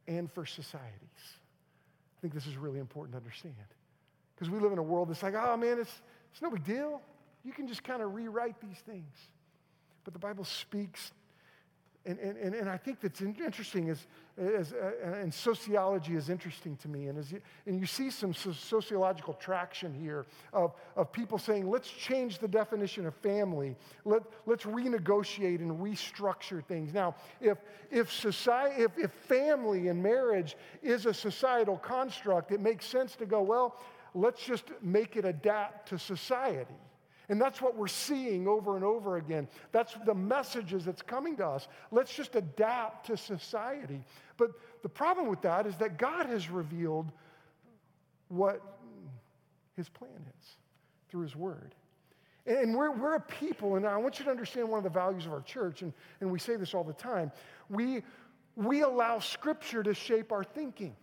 and 0.07 0.31
for 0.31 0.45
societies. 0.45 0.91
I 1.15 2.21
think 2.21 2.35
this 2.35 2.47
is 2.47 2.57
really 2.57 2.81
important 2.81 3.13
to 3.15 3.19
understand. 3.19 3.55
Because 4.43 4.53
we 4.53 4.59
live 4.59 4.73
in 4.73 4.79
a 4.79 4.83
world 4.83 5.09
that's 5.09 5.23
like, 5.23 5.37
oh 5.37 5.57
man, 5.57 5.79
it's, 5.79 6.03
it's 6.33 6.43
no 6.43 6.51
big 6.51 6.65
deal. 6.65 7.01
You 7.45 7.53
can 7.53 7.69
just 7.69 7.85
kind 7.85 8.03
of 8.03 8.13
rewrite 8.13 8.61
these 8.61 8.79
things. 8.85 9.15
But 10.03 10.15
the 10.15 10.19
Bible 10.19 10.43
speaks 10.43 11.13
and, 12.05 12.19
and, 12.19 12.55
and 12.55 12.69
I 12.69 12.77
think 12.77 13.01
that's 13.01 13.21
interesting 13.21 13.87
is, 13.87 14.07
is 14.37 14.73
uh, 14.73 15.21
and 15.21 15.33
sociology 15.33 16.17
is 16.17 16.31
interesting 16.31 16.77
to 16.79 16.89
me. 16.89 17.07
And, 17.07 17.17
as 17.17 17.31
you, 17.31 17.41
and 17.65 17.79
you 17.79 17.87
see 17.87 18.11
some 18.11 18.35
sociological 18.35 19.35
traction 19.35 19.95
here 19.95 20.27
of, 20.53 20.75
of 20.97 21.13
people 21.13 21.39
saying, 21.39 21.71
let's 21.71 21.89
change 21.89 22.41
the 22.41 22.49
definition 22.49 23.07
of 23.07 23.15
family. 23.17 23.77
Let, 24.05 24.23
let's 24.47 24.65
renegotiate 24.65 25.61
and 25.61 25.79
restructure 25.79 26.65
things. 26.65 26.93
Now, 26.93 27.15
if, 27.41 27.59
if, 27.91 28.13
society, 28.13 28.83
if, 28.83 28.99
if 28.99 29.13
family 29.13 29.87
and 29.87 30.03
marriage 30.03 30.57
is 30.83 31.07
a 31.07 31.15
societal 31.15 31.77
construct, 31.77 32.51
it 32.51 32.61
makes 32.61 32.85
sense 32.85 33.15
to 33.17 33.27
go, 33.27 33.43
well, 33.43 33.81
let's 34.15 34.43
just 34.43 34.65
make 34.83 35.17
it 35.17 35.25
adapt 35.25 35.89
to 35.89 35.99
society. 35.99 36.75
And 37.29 37.41
that's 37.41 37.63
what 37.63 37.77
we're 37.77 37.87
seeing 37.87 38.47
over 38.47 38.77
and 38.77 38.85
over 38.85 39.17
again. 39.17 39.49
That's 39.71 39.95
the 40.05 40.15
messages 40.15 40.85
that's 40.85 41.03
coming 41.03 41.37
to 41.37 41.47
us. 41.47 41.69
Let's 41.91 42.15
just 42.15 42.35
adapt 42.35 43.07
to 43.07 43.17
society. 43.17 44.05
But 44.37 44.51
the 44.83 44.89
problem 44.89 45.29
with 45.29 45.41
that 45.43 45.67
is 45.67 45.77
that 45.77 45.99
God 45.99 46.27
has 46.27 46.51
revealed 46.51 47.11
what 48.29 48.61
his 49.77 49.89
plan 49.89 50.11
is 50.41 50.47
through 51.09 51.23
his 51.23 51.37
word. 51.37 51.75
And 52.45 52.75
we're, 52.75 52.91
we're 52.91 53.15
a 53.15 53.21
people, 53.21 53.77
and 53.77 53.87
I 53.87 53.97
want 53.99 54.19
you 54.19 54.25
to 54.25 54.31
understand 54.31 54.69
one 54.69 54.79
of 54.79 54.85
the 54.85 54.91
values 54.91 55.27
of 55.27 55.33
our 55.33 55.43
church, 55.43 55.83
and, 55.83 55.93
and 56.21 56.31
we 56.31 56.41
say 56.41 56.57
this 56.57 56.75
all 56.75 56.83
the 56.83 56.93
time. 56.93 57.31
We, 57.71 58.03
we 58.57 58.83
allow 58.83 59.21
scripture 59.21 59.83
to 59.85 59.95
shape 59.95 60.33
our 60.33 60.43
thinking. 60.43 60.97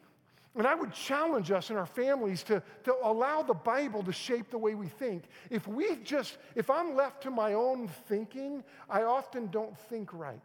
And 0.59 0.67
I 0.67 0.75
would 0.75 0.91
challenge 0.91 1.51
us 1.51 1.69
and 1.69 1.79
our 1.79 1.85
families 1.85 2.43
to, 2.43 2.61
to 2.83 2.93
allow 3.01 3.41
the 3.41 3.53
Bible 3.53 4.03
to 4.03 4.11
shape 4.11 4.51
the 4.51 4.57
way 4.57 4.75
we 4.75 4.87
think. 4.87 5.23
If 5.49 5.65
we 5.69 5.95
just, 6.03 6.37
if 6.53 6.69
I'm 6.69 6.97
left 6.97 7.23
to 7.23 7.31
my 7.31 7.53
own 7.53 7.87
thinking, 8.09 8.65
I 8.89 9.03
often 9.03 9.47
don't 9.47 9.77
think 9.87 10.13
right. 10.13 10.41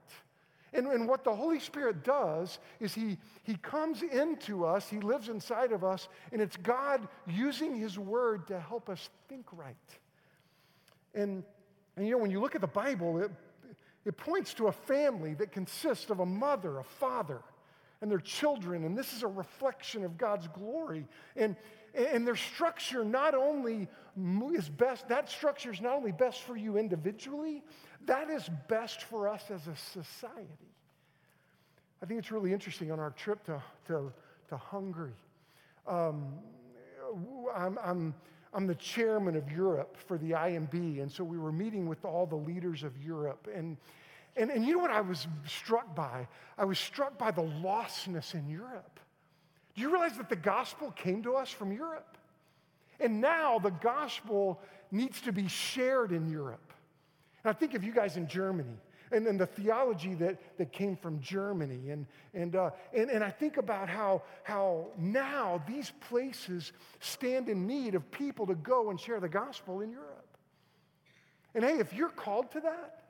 And, 0.72 0.86
and 0.86 1.08
what 1.08 1.24
the 1.24 1.34
Holy 1.34 1.58
Spirit 1.58 2.04
does 2.04 2.60
is 2.78 2.94
he, 2.94 3.18
he 3.42 3.56
comes 3.56 4.02
into 4.02 4.64
us, 4.64 4.88
He 4.88 5.00
lives 5.00 5.28
inside 5.28 5.72
of 5.72 5.82
us, 5.82 6.08
and 6.30 6.40
it's 6.40 6.56
God 6.58 7.08
using 7.26 7.74
His 7.74 7.98
Word 7.98 8.46
to 8.46 8.60
help 8.60 8.88
us 8.88 9.10
think 9.28 9.46
right. 9.52 9.74
And, 11.12 11.42
and 11.96 12.06
you 12.06 12.12
know, 12.12 12.18
when 12.18 12.30
you 12.30 12.40
look 12.40 12.54
at 12.54 12.60
the 12.60 12.68
Bible, 12.68 13.20
it, 13.20 13.32
it 14.04 14.16
points 14.16 14.54
to 14.54 14.68
a 14.68 14.72
family 14.72 15.34
that 15.34 15.50
consists 15.50 16.08
of 16.08 16.20
a 16.20 16.26
mother, 16.26 16.78
a 16.78 16.84
father, 16.84 17.40
and 18.04 18.10
their 18.10 18.18
children. 18.18 18.84
And 18.84 18.96
this 18.96 19.14
is 19.14 19.22
a 19.22 19.26
reflection 19.26 20.04
of 20.04 20.18
God's 20.18 20.46
glory. 20.48 21.08
And, 21.36 21.56
and 21.94 22.26
their 22.26 22.36
structure 22.36 23.02
not 23.02 23.34
only 23.34 23.88
is 24.52 24.68
best, 24.68 25.08
that 25.08 25.30
structure 25.30 25.72
is 25.72 25.80
not 25.80 25.94
only 25.94 26.12
best 26.12 26.42
for 26.42 26.54
you 26.54 26.76
individually, 26.76 27.62
that 28.04 28.28
is 28.28 28.46
best 28.68 29.04
for 29.04 29.26
us 29.26 29.44
as 29.50 29.66
a 29.68 29.74
society. 29.74 30.68
I 32.02 32.04
think 32.04 32.18
it's 32.18 32.30
really 32.30 32.52
interesting 32.52 32.92
on 32.92 33.00
our 33.00 33.12
trip 33.12 33.42
to, 33.44 33.62
to, 33.86 34.12
to 34.50 34.56
Hungary. 34.58 35.16
Um, 35.86 36.34
I'm, 37.56 37.78
I'm, 37.82 38.14
I'm 38.52 38.66
the 38.66 38.74
chairman 38.74 39.34
of 39.34 39.50
Europe 39.50 39.96
for 39.96 40.18
the 40.18 40.32
IMB, 40.32 41.00
and 41.00 41.10
so 41.10 41.24
we 41.24 41.38
were 41.38 41.52
meeting 41.52 41.88
with 41.88 42.04
all 42.04 42.26
the 42.26 42.36
leaders 42.36 42.82
of 42.82 43.02
Europe. 43.02 43.48
And 43.54 43.78
and, 44.36 44.50
and 44.50 44.64
you 44.64 44.72
know 44.72 44.78
what 44.78 44.90
I 44.90 45.00
was 45.00 45.26
struck 45.46 45.94
by? 45.94 46.26
I 46.58 46.64
was 46.64 46.78
struck 46.78 47.18
by 47.18 47.30
the 47.30 47.42
lostness 47.42 48.34
in 48.34 48.48
Europe. 48.48 49.00
Do 49.74 49.82
you 49.82 49.90
realize 49.90 50.16
that 50.16 50.28
the 50.28 50.36
gospel 50.36 50.90
came 50.92 51.22
to 51.22 51.34
us 51.34 51.50
from 51.50 51.72
Europe? 51.72 52.16
And 53.00 53.20
now 53.20 53.58
the 53.58 53.70
gospel 53.70 54.60
needs 54.90 55.20
to 55.22 55.32
be 55.32 55.48
shared 55.48 56.12
in 56.12 56.30
Europe. 56.30 56.72
And 57.42 57.50
I 57.50 57.58
think 57.58 57.74
of 57.74 57.82
you 57.84 57.92
guys 57.92 58.16
in 58.16 58.28
Germany 58.28 58.76
and 59.12 59.26
then 59.26 59.36
the 59.36 59.46
theology 59.46 60.14
that, 60.14 60.38
that 60.58 60.72
came 60.72 60.96
from 60.96 61.20
Germany. 61.20 61.90
And, 61.90 62.06
and, 62.32 62.56
uh, 62.56 62.70
and, 62.92 63.10
and 63.10 63.22
I 63.22 63.30
think 63.30 63.56
about 63.56 63.88
how, 63.88 64.22
how 64.42 64.88
now 64.98 65.62
these 65.68 65.92
places 66.08 66.72
stand 67.00 67.48
in 67.48 67.66
need 67.66 67.94
of 67.94 68.10
people 68.10 68.46
to 68.46 68.54
go 68.56 68.90
and 68.90 68.98
share 68.98 69.20
the 69.20 69.28
gospel 69.28 69.80
in 69.80 69.90
Europe. 69.90 70.26
And 71.54 71.62
hey, 71.62 71.78
if 71.78 71.92
you're 71.92 72.08
called 72.08 72.50
to 72.52 72.60
that, 72.60 73.03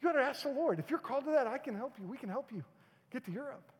you 0.00 0.08
got 0.08 0.18
to 0.18 0.24
ask 0.24 0.42
the 0.42 0.50
Lord. 0.50 0.78
If 0.78 0.90
you're 0.90 0.98
called 0.98 1.24
to 1.24 1.30
that, 1.32 1.46
I 1.46 1.58
can 1.58 1.74
help 1.74 1.94
you. 2.00 2.06
We 2.06 2.16
can 2.16 2.28
help 2.28 2.52
you 2.52 2.62
get 3.12 3.24
to 3.24 3.32
Europe. 3.32 3.72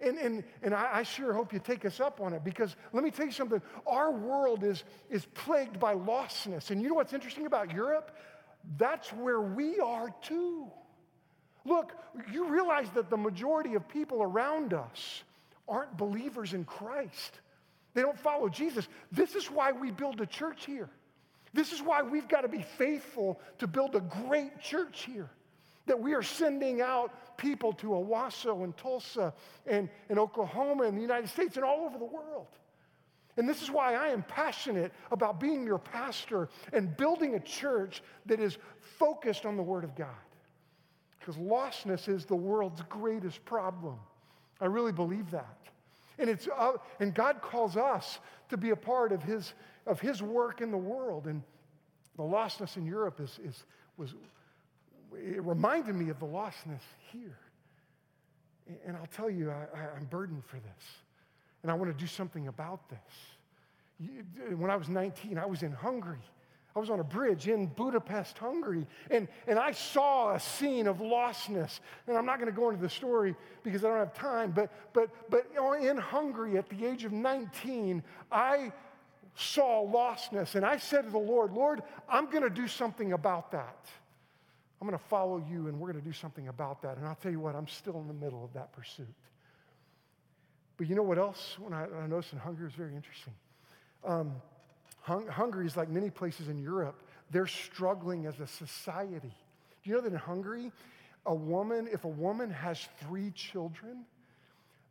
And, 0.00 0.18
and, 0.18 0.44
and 0.62 0.74
I, 0.74 0.88
I, 0.92 1.02
sure 1.02 1.32
hope 1.32 1.52
you 1.52 1.60
take 1.60 1.84
us 1.84 2.00
up 2.00 2.20
on 2.20 2.32
it 2.32 2.42
because 2.42 2.74
let 2.92 3.04
me 3.04 3.10
tell 3.10 3.26
you 3.26 3.32
something. 3.32 3.62
Our 3.86 4.10
world 4.10 4.64
is, 4.64 4.82
is 5.08 5.24
plagued 5.34 5.78
by 5.78 5.94
lostness. 5.94 6.70
And 6.70 6.82
you 6.82 6.88
know 6.88 6.94
what's 6.94 7.12
interesting 7.12 7.46
about 7.46 7.72
Europe? 7.72 8.16
That's 8.76 9.12
where 9.12 9.40
we 9.40 9.78
are 9.78 10.12
too. 10.20 10.66
Look, 11.64 11.92
you 12.32 12.48
realize 12.48 12.88
that 12.94 13.08
the 13.08 13.16
majority 13.16 13.74
of 13.74 13.88
people 13.88 14.22
around 14.22 14.74
us 14.74 15.22
aren't 15.68 15.96
believers 15.96 16.54
in 16.54 16.64
Christ. 16.64 17.40
They 17.94 18.02
don't 18.02 18.18
follow 18.18 18.48
Jesus. 18.48 18.88
This 19.12 19.34
is 19.34 19.50
why 19.50 19.72
we 19.72 19.90
build 19.90 20.20
a 20.20 20.26
church 20.26 20.66
here. 20.66 20.90
This 21.54 21.72
is 21.72 21.80
why 21.80 22.02
we've 22.02 22.28
got 22.28 22.40
to 22.40 22.48
be 22.48 22.62
faithful 22.76 23.40
to 23.58 23.66
build 23.66 23.94
a 23.94 24.00
great 24.00 24.60
church 24.60 25.04
here. 25.04 25.30
That 25.86 26.00
we 26.00 26.14
are 26.14 26.22
sending 26.22 26.80
out 26.80 27.38
people 27.38 27.72
to 27.74 27.88
Owasso 27.88 28.64
and 28.64 28.76
Tulsa 28.76 29.32
and, 29.66 29.88
and 30.08 30.18
Oklahoma 30.18 30.84
and 30.84 30.96
the 30.96 31.02
United 31.02 31.28
States 31.28 31.56
and 31.56 31.64
all 31.64 31.84
over 31.84 31.96
the 31.96 32.04
world. 32.04 32.48
And 33.36 33.48
this 33.48 33.62
is 33.62 33.70
why 33.70 33.94
I 33.94 34.08
am 34.08 34.22
passionate 34.22 34.92
about 35.10 35.40
being 35.40 35.64
your 35.64 35.78
pastor 35.78 36.48
and 36.72 36.96
building 36.96 37.34
a 37.34 37.40
church 37.40 38.02
that 38.26 38.40
is 38.40 38.58
focused 38.98 39.46
on 39.46 39.56
the 39.56 39.62
Word 39.62 39.84
of 39.84 39.94
God. 39.94 40.08
Because 41.18 41.36
lostness 41.36 42.08
is 42.08 42.26
the 42.26 42.36
world's 42.36 42.82
greatest 42.88 43.44
problem. 43.44 43.98
I 44.60 44.66
really 44.66 44.92
believe 44.92 45.30
that. 45.30 45.58
And, 46.18 46.30
it's, 46.30 46.48
uh, 46.48 46.72
and 47.00 47.14
God 47.14 47.42
calls 47.42 47.76
us 47.76 48.20
to 48.50 48.56
be 48.56 48.70
a 48.70 48.76
part 48.76 49.10
of 49.10 49.22
His, 49.22 49.52
of 49.86 50.00
his 50.00 50.22
work 50.22 50.60
in 50.60 50.70
the 50.70 50.78
world. 50.78 51.26
And 51.26 51.42
the 52.16 52.22
lostness 52.22 52.76
in 52.76 52.86
Europe 52.86 53.20
is, 53.20 53.38
is, 53.44 53.64
was, 53.96 54.14
it 55.12 55.42
reminded 55.44 55.94
me 55.94 56.10
of 56.10 56.18
the 56.18 56.26
lostness 56.26 56.82
here. 57.12 57.38
And 58.86 58.96
I'll 58.96 59.06
tell 59.06 59.28
you, 59.28 59.50
I, 59.50 59.96
am 59.96 60.06
burdened 60.10 60.44
for 60.44 60.56
this. 60.56 60.84
And 61.62 61.70
I 61.70 61.74
want 61.74 61.96
to 61.96 61.98
do 61.98 62.06
something 62.06 62.48
about 62.48 62.88
this. 62.88 64.08
When 64.56 64.70
I 64.70 64.76
was 64.76 64.88
19, 64.88 65.38
I 65.38 65.46
was 65.46 65.62
in 65.62 65.72
Hungary. 65.72 66.22
I 66.76 66.80
was 66.80 66.90
on 66.90 66.98
a 66.98 67.04
bridge 67.04 67.46
in 67.46 67.66
Budapest, 67.66 68.36
Hungary, 68.36 68.86
and, 69.08 69.28
and 69.46 69.60
I 69.60 69.70
saw 69.70 70.34
a 70.34 70.40
scene 70.40 70.88
of 70.88 70.98
lostness. 70.98 71.78
And 72.08 72.18
I'm 72.18 72.26
not 72.26 72.40
going 72.40 72.50
to 72.50 72.56
go 72.56 72.68
into 72.70 72.82
the 72.82 72.88
story 72.88 73.36
because 73.62 73.84
I 73.84 73.88
don't 73.88 73.98
have 73.98 74.14
time, 74.14 74.50
but, 74.50 74.72
but, 74.92 75.08
but 75.30 75.46
in 75.80 75.96
Hungary 75.96 76.58
at 76.58 76.68
the 76.68 76.84
age 76.84 77.04
of 77.04 77.12
19, 77.12 78.02
I 78.32 78.72
saw 79.34 79.84
lostness. 79.84 80.54
And 80.54 80.64
I 80.64 80.76
said 80.76 81.04
to 81.04 81.10
the 81.10 81.18
Lord, 81.18 81.52
Lord, 81.52 81.82
I'm 82.08 82.30
going 82.30 82.42
to 82.42 82.50
do 82.50 82.68
something 82.68 83.12
about 83.12 83.50
that. 83.52 83.86
I'm 84.80 84.88
going 84.88 84.98
to 84.98 85.04
follow 85.06 85.42
you 85.50 85.68
and 85.68 85.78
we're 85.78 85.90
going 85.92 86.02
to 86.02 86.06
do 86.06 86.12
something 86.12 86.48
about 86.48 86.82
that. 86.82 86.98
And 86.98 87.06
I'll 87.06 87.14
tell 87.14 87.32
you 87.32 87.40
what, 87.40 87.54
I'm 87.54 87.68
still 87.68 88.00
in 88.00 88.06
the 88.06 88.14
middle 88.14 88.44
of 88.44 88.52
that 88.52 88.72
pursuit. 88.72 89.14
But 90.76 90.88
you 90.88 90.94
know 90.94 91.02
what 91.02 91.18
else? 91.18 91.56
When 91.58 91.72
I, 91.72 91.86
I 92.02 92.06
noticed 92.06 92.32
in 92.32 92.38
Hungary 92.38 92.64
was 92.64 92.74
very 92.74 92.94
interesting. 92.94 93.32
Um, 94.04 94.32
hung, 95.00 95.26
Hungary 95.28 95.66
is 95.66 95.76
like 95.76 95.88
many 95.88 96.10
places 96.10 96.48
in 96.48 96.58
Europe, 96.58 97.02
they're 97.30 97.46
struggling 97.46 98.26
as 98.26 98.38
a 98.40 98.46
society. 98.46 99.32
Do 99.82 99.90
you 99.90 99.96
know 99.96 100.02
that 100.02 100.12
in 100.12 100.18
Hungary, 100.18 100.72
a 101.26 101.34
woman, 101.34 101.88
if 101.90 102.04
a 102.04 102.08
woman 102.08 102.50
has 102.50 102.86
three 103.00 103.30
children, 103.30 104.04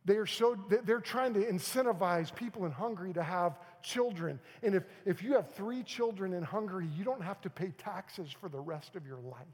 they 0.04 0.16
are 0.16 0.26
so, 0.26 0.56
they're 0.84 1.00
trying 1.00 1.32
to 1.34 1.40
incentivize 1.40 2.34
people 2.34 2.66
in 2.66 2.72
Hungary 2.72 3.14
to 3.14 3.22
have 3.22 3.58
children. 3.82 4.38
And 4.62 4.74
if, 4.74 4.84
if 5.06 5.22
you 5.22 5.32
have 5.34 5.52
three 5.52 5.82
children 5.82 6.34
in 6.34 6.42
Hungary, 6.42 6.88
you 6.96 7.04
don't 7.04 7.22
have 7.22 7.40
to 7.42 7.50
pay 7.50 7.72
taxes 7.78 8.30
for 8.30 8.48
the 8.50 8.60
rest 8.60 8.96
of 8.96 9.06
your 9.06 9.18
life. 9.18 9.46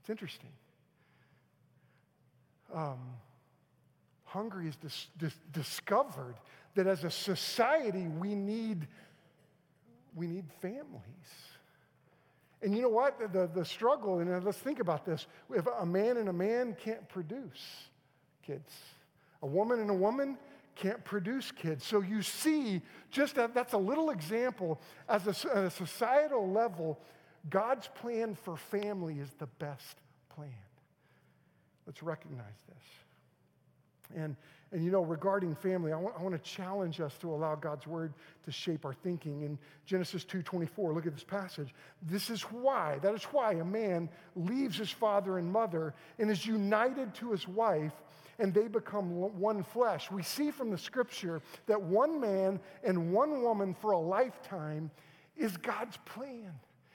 It's 0.00 0.10
interesting. 0.10 0.50
Um, 2.74 2.98
Hungary 4.24 4.66
has 4.66 4.76
dis- 4.76 5.08
dis- 5.18 5.38
discovered 5.52 6.34
that 6.74 6.86
as 6.86 7.04
a 7.04 7.10
society, 7.10 8.08
we 8.08 8.34
need, 8.34 8.88
we 10.16 10.26
need 10.26 10.46
families. 10.60 11.02
And 12.62 12.74
you 12.74 12.82
know 12.82 12.88
what? 12.88 13.32
The, 13.32 13.48
the 13.54 13.64
struggle, 13.64 14.20
and 14.20 14.44
let's 14.44 14.58
think 14.58 14.80
about 14.80 15.04
this. 15.04 15.26
If 15.54 15.66
a 15.78 15.86
man 15.86 16.16
and 16.16 16.28
a 16.28 16.32
man 16.32 16.76
can't 16.80 17.08
produce 17.08 17.62
kids, 18.44 18.72
a 19.42 19.46
woman 19.46 19.80
and 19.80 19.90
a 19.90 19.94
woman 19.94 20.38
can't 20.74 21.04
produce 21.04 21.50
kids. 21.50 21.84
So 21.84 22.00
you 22.00 22.22
see, 22.22 22.80
just 23.10 23.34
that, 23.34 23.54
that's 23.54 23.74
a 23.74 23.78
little 23.78 24.10
example. 24.10 24.80
As 25.08 25.26
a, 25.26 25.50
at 25.54 25.64
a 25.64 25.70
societal 25.70 26.50
level, 26.50 26.98
God's 27.50 27.88
plan 27.88 28.34
for 28.34 28.56
family 28.56 29.18
is 29.18 29.30
the 29.38 29.48
best 29.58 29.98
plan. 30.34 30.50
Let's 31.86 32.02
recognize 32.02 32.54
this. 32.68 32.84
And, 34.14 34.36
and 34.72 34.84
you 34.84 34.90
know, 34.90 35.02
regarding 35.02 35.54
family, 35.54 35.92
I 35.92 35.96
want, 35.96 36.14
I 36.18 36.22
want 36.22 36.34
to 36.34 36.50
challenge 36.50 37.00
us 37.00 37.14
to 37.20 37.32
allow 37.32 37.54
God's 37.54 37.86
word 37.86 38.12
to 38.44 38.52
shape 38.52 38.84
our 38.84 38.94
thinking. 38.94 39.42
In 39.42 39.58
Genesis 39.86 40.24
2.24, 40.24 40.94
look 40.94 41.06
at 41.06 41.14
this 41.14 41.24
passage. 41.24 41.74
This 42.02 42.30
is 42.30 42.42
why, 42.42 42.98
that 43.02 43.14
is 43.14 43.24
why 43.24 43.54
a 43.54 43.64
man 43.64 44.08
leaves 44.36 44.78
his 44.78 44.90
father 44.90 45.38
and 45.38 45.50
mother 45.50 45.94
and 46.18 46.30
is 46.30 46.46
united 46.46 47.14
to 47.16 47.32
his 47.32 47.48
wife, 47.48 47.92
and 48.42 48.52
they 48.52 48.66
become 48.66 49.12
one 49.38 49.62
flesh. 49.62 50.10
We 50.10 50.24
see 50.24 50.50
from 50.50 50.70
the 50.70 50.76
scripture 50.76 51.40
that 51.66 51.80
one 51.80 52.20
man 52.20 52.58
and 52.82 53.12
one 53.12 53.40
woman 53.40 53.72
for 53.72 53.92
a 53.92 53.98
lifetime 53.98 54.90
is 55.36 55.56
God's 55.56 55.96
plan. 56.04 56.52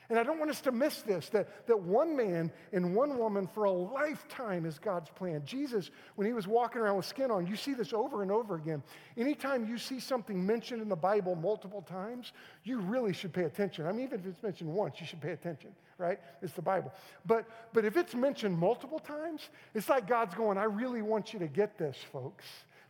And 0.09 0.17
I 0.17 0.23
don't 0.23 0.39
want 0.39 0.49
us 0.49 0.61
to 0.61 0.71
miss 0.71 1.01
this 1.01 1.27
that, 1.29 1.67
that 1.67 1.79
one 1.79 2.15
man 2.15 2.51
and 2.71 2.95
one 2.95 3.17
woman 3.17 3.45
for 3.45 3.65
a 3.65 3.71
lifetime 3.71 4.65
is 4.65 4.79
God's 4.79 5.09
plan. 5.09 5.41
Jesus, 5.45 5.91
when 6.15 6.25
he 6.25 6.33
was 6.33 6.47
walking 6.47 6.81
around 6.81 6.95
with 6.95 7.05
skin 7.05 7.29
on, 7.29 7.45
you 7.45 7.57
see 7.57 7.73
this 7.73 7.91
over 7.91 8.21
and 8.21 8.31
over 8.31 8.55
again. 8.55 8.81
Anytime 9.17 9.67
you 9.67 9.77
see 9.77 9.99
something 9.99 10.45
mentioned 10.45 10.81
in 10.81 10.87
the 10.87 10.95
Bible 10.95 11.35
multiple 11.35 11.81
times, 11.81 12.31
you 12.63 12.79
really 12.79 13.11
should 13.11 13.33
pay 13.33 13.43
attention. 13.43 13.85
I 13.85 13.91
mean, 13.91 14.05
even 14.05 14.21
if 14.21 14.25
it's 14.25 14.41
mentioned 14.43 14.73
once, 14.73 14.95
you 14.99 15.05
should 15.05 15.21
pay 15.21 15.31
attention, 15.31 15.71
right? 15.97 16.19
It's 16.41 16.53
the 16.53 16.61
Bible. 16.61 16.93
But, 17.25 17.45
but 17.73 17.83
if 17.83 17.97
it's 17.97 18.15
mentioned 18.15 18.57
multiple 18.57 18.99
times, 18.99 19.49
it's 19.73 19.89
like 19.89 20.07
God's 20.07 20.35
going, 20.35 20.57
I 20.57 20.65
really 20.65 21.01
want 21.01 21.33
you 21.33 21.39
to 21.39 21.47
get 21.47 21.77
this, 21.77 21.97
folks. 22.13 22.45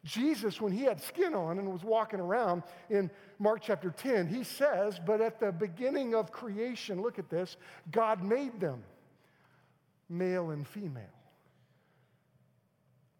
Jesus, 0.07 0.61
when 0.61 0.71
he 0.71 0.83
had 0.83 1.01
skin 1.01 1.33
on 1.33 1.59
and 1.59 1.69
was 1.71 1.83
walking 1.83 2.21
around 2.21 2.63
in 2.89 3.11
Mark 3.39 3.59
chapter 3.61 3.89
10, 3.89 4.27
he 4.27 4.43
says, 4.43 4.99
But 5.05 5.19
at 5.19 5.39
the 5.39 5.51
beginning 5.51 6.15
of 6.15 6.31
creation, 6.31 7.01
look 7.01 7.19
at 7.19 7.29
this, 7.29 7.57
God 7.91 8.23
made 8.23 8.57
them 8.59 8.83
male 10.09 10.51
and 10.51 10.65
female. 10.65 11.03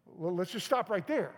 Well, 0.06 0.34
let's 0.34 0.50
just 0.50 0.64
stop 0.64 0.88
right 0.88 1.06
there 1.06 1.32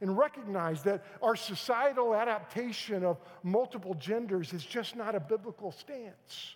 and 0.00 0.16
recognize 0.16 0.84
that 0.84 1.04
our 1.20 1.34
societal 1.34 2.14
adaptation 2.14 3.04
of 3.04 3.18
multiple 3.42 3.94
genders 3.94 4.52
is 4.52 4.64
just 4.64 4.94
not 4.94 5.16
a 5.16 5.20
biblical 5.20 5.72
stance. 5.72 6.54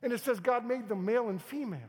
And 0.00 0.12
it 0.12 0.20
says 0.20 0.38
God 0.38 0.64
made 0.64 0.88
them 0.88 1.04
male 1.04 1.28
and 1.28 1.42
female. 1.42 1.80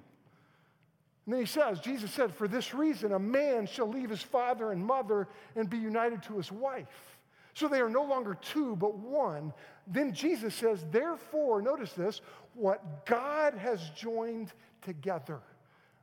And 1.26 1.34
then 1.34 1.40
he 1.40 1.46
says, 1.46 1.80
Jesus 1.80 2.12
said, 2.12 2.34
For 2.34 2.48
this 2.48 2.74
reason, 2.74 3.14
a 3.14 3.20
man 3.20 3.66
shall 3.66 3.88
leave 3.88 4.10
his 4.10 4.22
father 4.22 4.72
and 4.72 4.86
mother 4.86 5.28
and 5.56 5.70
be 5.70 5.78
united 5.78 6.24
to 6.24 6.38
his 6.38 6.52
wife. 6.52 7.18
So 7.54 7.68
they 7.68 7.82
are 7.82 7.90
no 7.90 8.04
longer 8.04 8.38
two, 8.42 8.76
but 8.76 8.98
one. 8.98 9.54
Then 9.88 10.14
Jesus 10.14 10.56
says, 10.56 10.84
Therefore, 10.92 11.62
notice 11.62 11.94
this, 11.94 12.22
what 12.56 13.06
God 13.06 13.54
has 13.54 13.90
joined 13.92 14.52
together, 14.82 15.40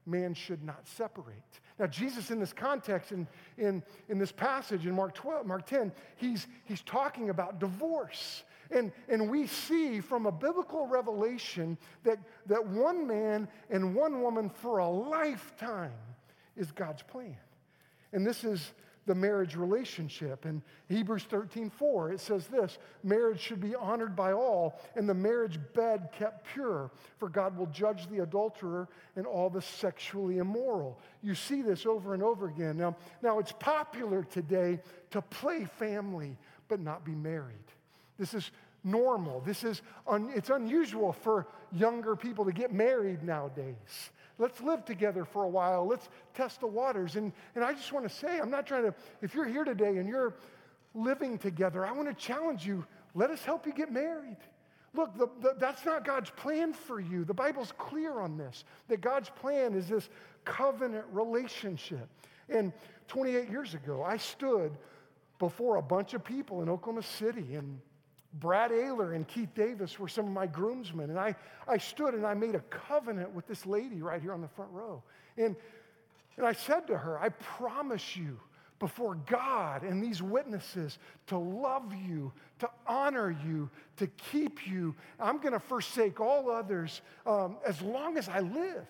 man 0.06 0.32
should 0.32 0.62
not 0.62 0.86
separate. 0.86 1.60
Now, 1.78 1.86
Jesus, 1.86 2.30
in 2.30 2.40
this 2.40 2.52
context, 2.52 3.12
in, 3.12 3.26
in, 3.58 3.82
in 4.08 4.18
this 4.18 4.32
passage 4.32 4.86
in 4.86 4.94
Mark 4.94 5.14
12, 5.14 5.46
Mark 5.46 5.66
10, 5.66 5.92
he's, 6.16 6.46
he's 6.64 6.82
talking 6.82 7.30
about 7.30 7.58
divorce. 7.58 8.44
And, 8.70 8.92
and 9.08 9.30
we 9.30 9.46
see 9.46 10.00
from 10.00 10.26
a 10.26 10.32
biblical 10.32 10.86
revelation 10.86 11.76
that, 12.04 12.18
that 12.46 12.64
one 12.64 13.06
man 13.06 13.48
and 13.68 13.94
one 13.94 14.22
woman 14.22 14.48
for 14.48 14.78
a 14.78 14.88
lifetime 14.88 15.92
is 16.56 16.70
God's 16.70 17.02
plan. 17.02 17.36
And 18.12 18.26
this 18.26 18.44
is 18.44 18.72
the 19.06 19.14
marriage 19.14 19.56
relationship. 19.56 20.46
In 20.46 20.62
Hebrews 20.88 21.24
13 21.24 21.70
4, 21.70 22.12
it 22.12 22.20
says 22.20 22.46
this 22.46 22.78
marriage 23.02 23.40
should 23.40 23.60
be 23.60 23.74
honored 23.74 24.14
by 24.14 24.32
all, 24.32 24.78
and 24.94 25.08
the 25.08 25.14
marriage 25.14 25.58
bed 25.74 26.10
kept 26.16 26.46
pure, 26.52 26.90
for 27.18 27.28
God 27.28 27.56
will 27.56 27.66
judge 27.66 28.08
the 28.08 28.22
adulterer 28.22 28.88
and 29.16 29.26
all 29.26 29.50
the 29.50 29.62
sexually 29.62 30.38
immoral. 30.38 31.00
You 31.22 31.34
see 31.34 31.62
this 31.62 31.86
over 31.86 32.14
and 32.14 32.22
over 32.22 32.48
again. 32.48 32.76
Now, 32.76 32.96
now 33.22 33.38
it's 33.38 33.52
popular 33.52 34.22
today 34.22 34.78
to 35.10 35.22
play 35.22 35.64
family 35.64 36.36
but 36.68 36.78
not 36.78 37.04
be 37.04 37.14
married. 37.14 37.56
This 38.20 38.34
is 38.34 38.50
normal. 38.84 39.40
This 39.40 39.64
is 39.64 39.80
un, 40.06 40.30
it's 40.34 40.50
unusual 40.50 41.12
for 41.12 41.46
younger 41.72 42.14
people 42.14 42.44
to 42.44 42.52
get 42.52 42.70
married 42.70 43.22
nowadays. 43.22 44.10
Let's 44.38 44.60
live 44.60 44.84
together 44.84 45.24
for 45.24 45.44
a 45.44 45.48
while. 45.48 45.86
Let's 45.86 46.08
test 46.34 46.60
the 46.60 46.66
waters. 46.66 47.16
And, 47.16 47.32
and 47.54 47.64
I 47.64 47.72
just 47.72 47.92
want 47.92 48.06
to 48.06 48.14
say, 48.14 48.38
I'm 48.38 48.50
not 48.50 48.66
trying 48.66 48.84
to, 48.84 48.94
if 49.22 49.34
you're 49.34 49.48
here 49.48 49.64
today 49.64 49.96
and 49.96 50.06
you're 50.06 50.34
living 50.94 51.38
together, 51.38 51.84
I 51.84 51.92
want 51.92 52.08
to 52.08 52.14
challenge 52.14 52.66
you. 52.66 52.84
Let 53.14 53.30
us 53.30 53.42
help 53.42 53.66
you 53.66 53.72
get 53.72 53.90
married. 53.90 54.36
Look, 54.92 55.16
the, 55.16 55.28
the, 55.40 55.54
that's 55.58 55.86
not 55.86 56.04
God's 56.04 56.30
plan 56.30 56.74
for 56.74 57.00
you. 57.00 57.24
The 57.24 57.34
Bible's 57.34 57.72
clear 57.78 58.20
on 58.20 58.36
this, 58.36 58.64
that 58.88 59.00
God's 59.00 59.30
plan 59.30 59.72
is 59.74 59.88
this 59.88 60.10
covenant 60.44 61.06
relationship. 61.10 62.06
And 62.50 62.72
28 63.08 63.48
years 63.48 63.72
ago, 63.74 64.02
I 64.02 64.18
stood 64.18 64.72
before 65.38 65.76
a 65.76 65.82
bunch 65.82 66.12
of 66.12 66.22
people 66.22 66.62
in 66.62 66.68
Oklahoma 66.68 67.02
City, 67.02 67.54
and 67.54 67.80
Brad 68.34 68.70
Ayler 68.70 69.14
and 69.14 69.26
Keith 69.26 69.54
Davis 69.54 69.98
were 69.98 70.08
some 70.08 70.26
of 70.26 70.32
my 70.32 70.46
groomsmen. 70.46 71.10
And 71.10 71.18
I, 71.18 71.34
I 71.66 71.78
stood 71.78 72.14
and 72.14 72.26
I 72.26 72.34
made 72.34 72.54
a 72.54 72.60
covenant 72.60 73.34
with 73.34 73.46
this 73.46 73.66
lady 73.66 74.02
right 74.02 74.22
here 74.22 74.32
on 74.32 74.40
the 74.40 74.48
front 74.48 74.70
row. 74.72 75.02
And, 75.36 75.56
and 76.36 76.46
I 76.46 76.52
said 76.52 76.86
to 76.86 76.96
her, 76.96 77.18
I 77.18 77.30
promise 77.30 78.16
you 78.16 78.38
before 78.78 79.16
God 79.26 79.82
and 79.82 80.02
these 80.02 80.22
witnesses 80.22 80.98
to 81.26 81.36
love 81.36 81.92
you, 81.94 82.32
to 82.60 82.70
honor 82.86 83.30
you, 83.44 83.68
to 83.96 84.06
keep 84.06 84.66
you. 84.66 84.94
I'm 85.18 85.38
going 85.38 85.52
to 85.52 85.60
forsake 85.60 86.20
all 86.20 86.50
others 86.50 87.02
um, 87.26 87.56
as 87.66 87.82
long 87.82 88.16
as 88.16 88.28
I 88.28 88.40
live. 88.40 88.86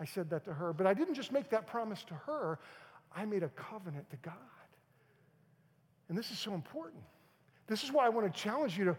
I 0.00 0.06
said 0.06 0.30
that 0.30 0.44
to 0.46 0.54
her. 0.54 0.72
But 0.72 0.86
I 0.86 0.94
didn't 0.94 1.14
just 1.14 1.32
make 1.32 1.50
that 1.50 1.66
promise 1.66 2.02
to 2.04 2.14
her, 2.14 2.58
I 3.14 3.24
made 3.24 3.42
a 3.42 3.50
covenant 3.50 4.08
to 4.10 4.16
God. 4.16 4.34
And 6.08 6.16
this 6.16 6.30
is 6.30 6.38
so 6.38 6.54
important. 6.54 7.02
This 7.70 7.84
is 7.84 7.92
why 7.92 8.04
I 8.04 8.08
want 8.08 8.26
to 8.26 8.40
challenge 8.40 8.76
you 8.76 8.84
to 8.84 8.96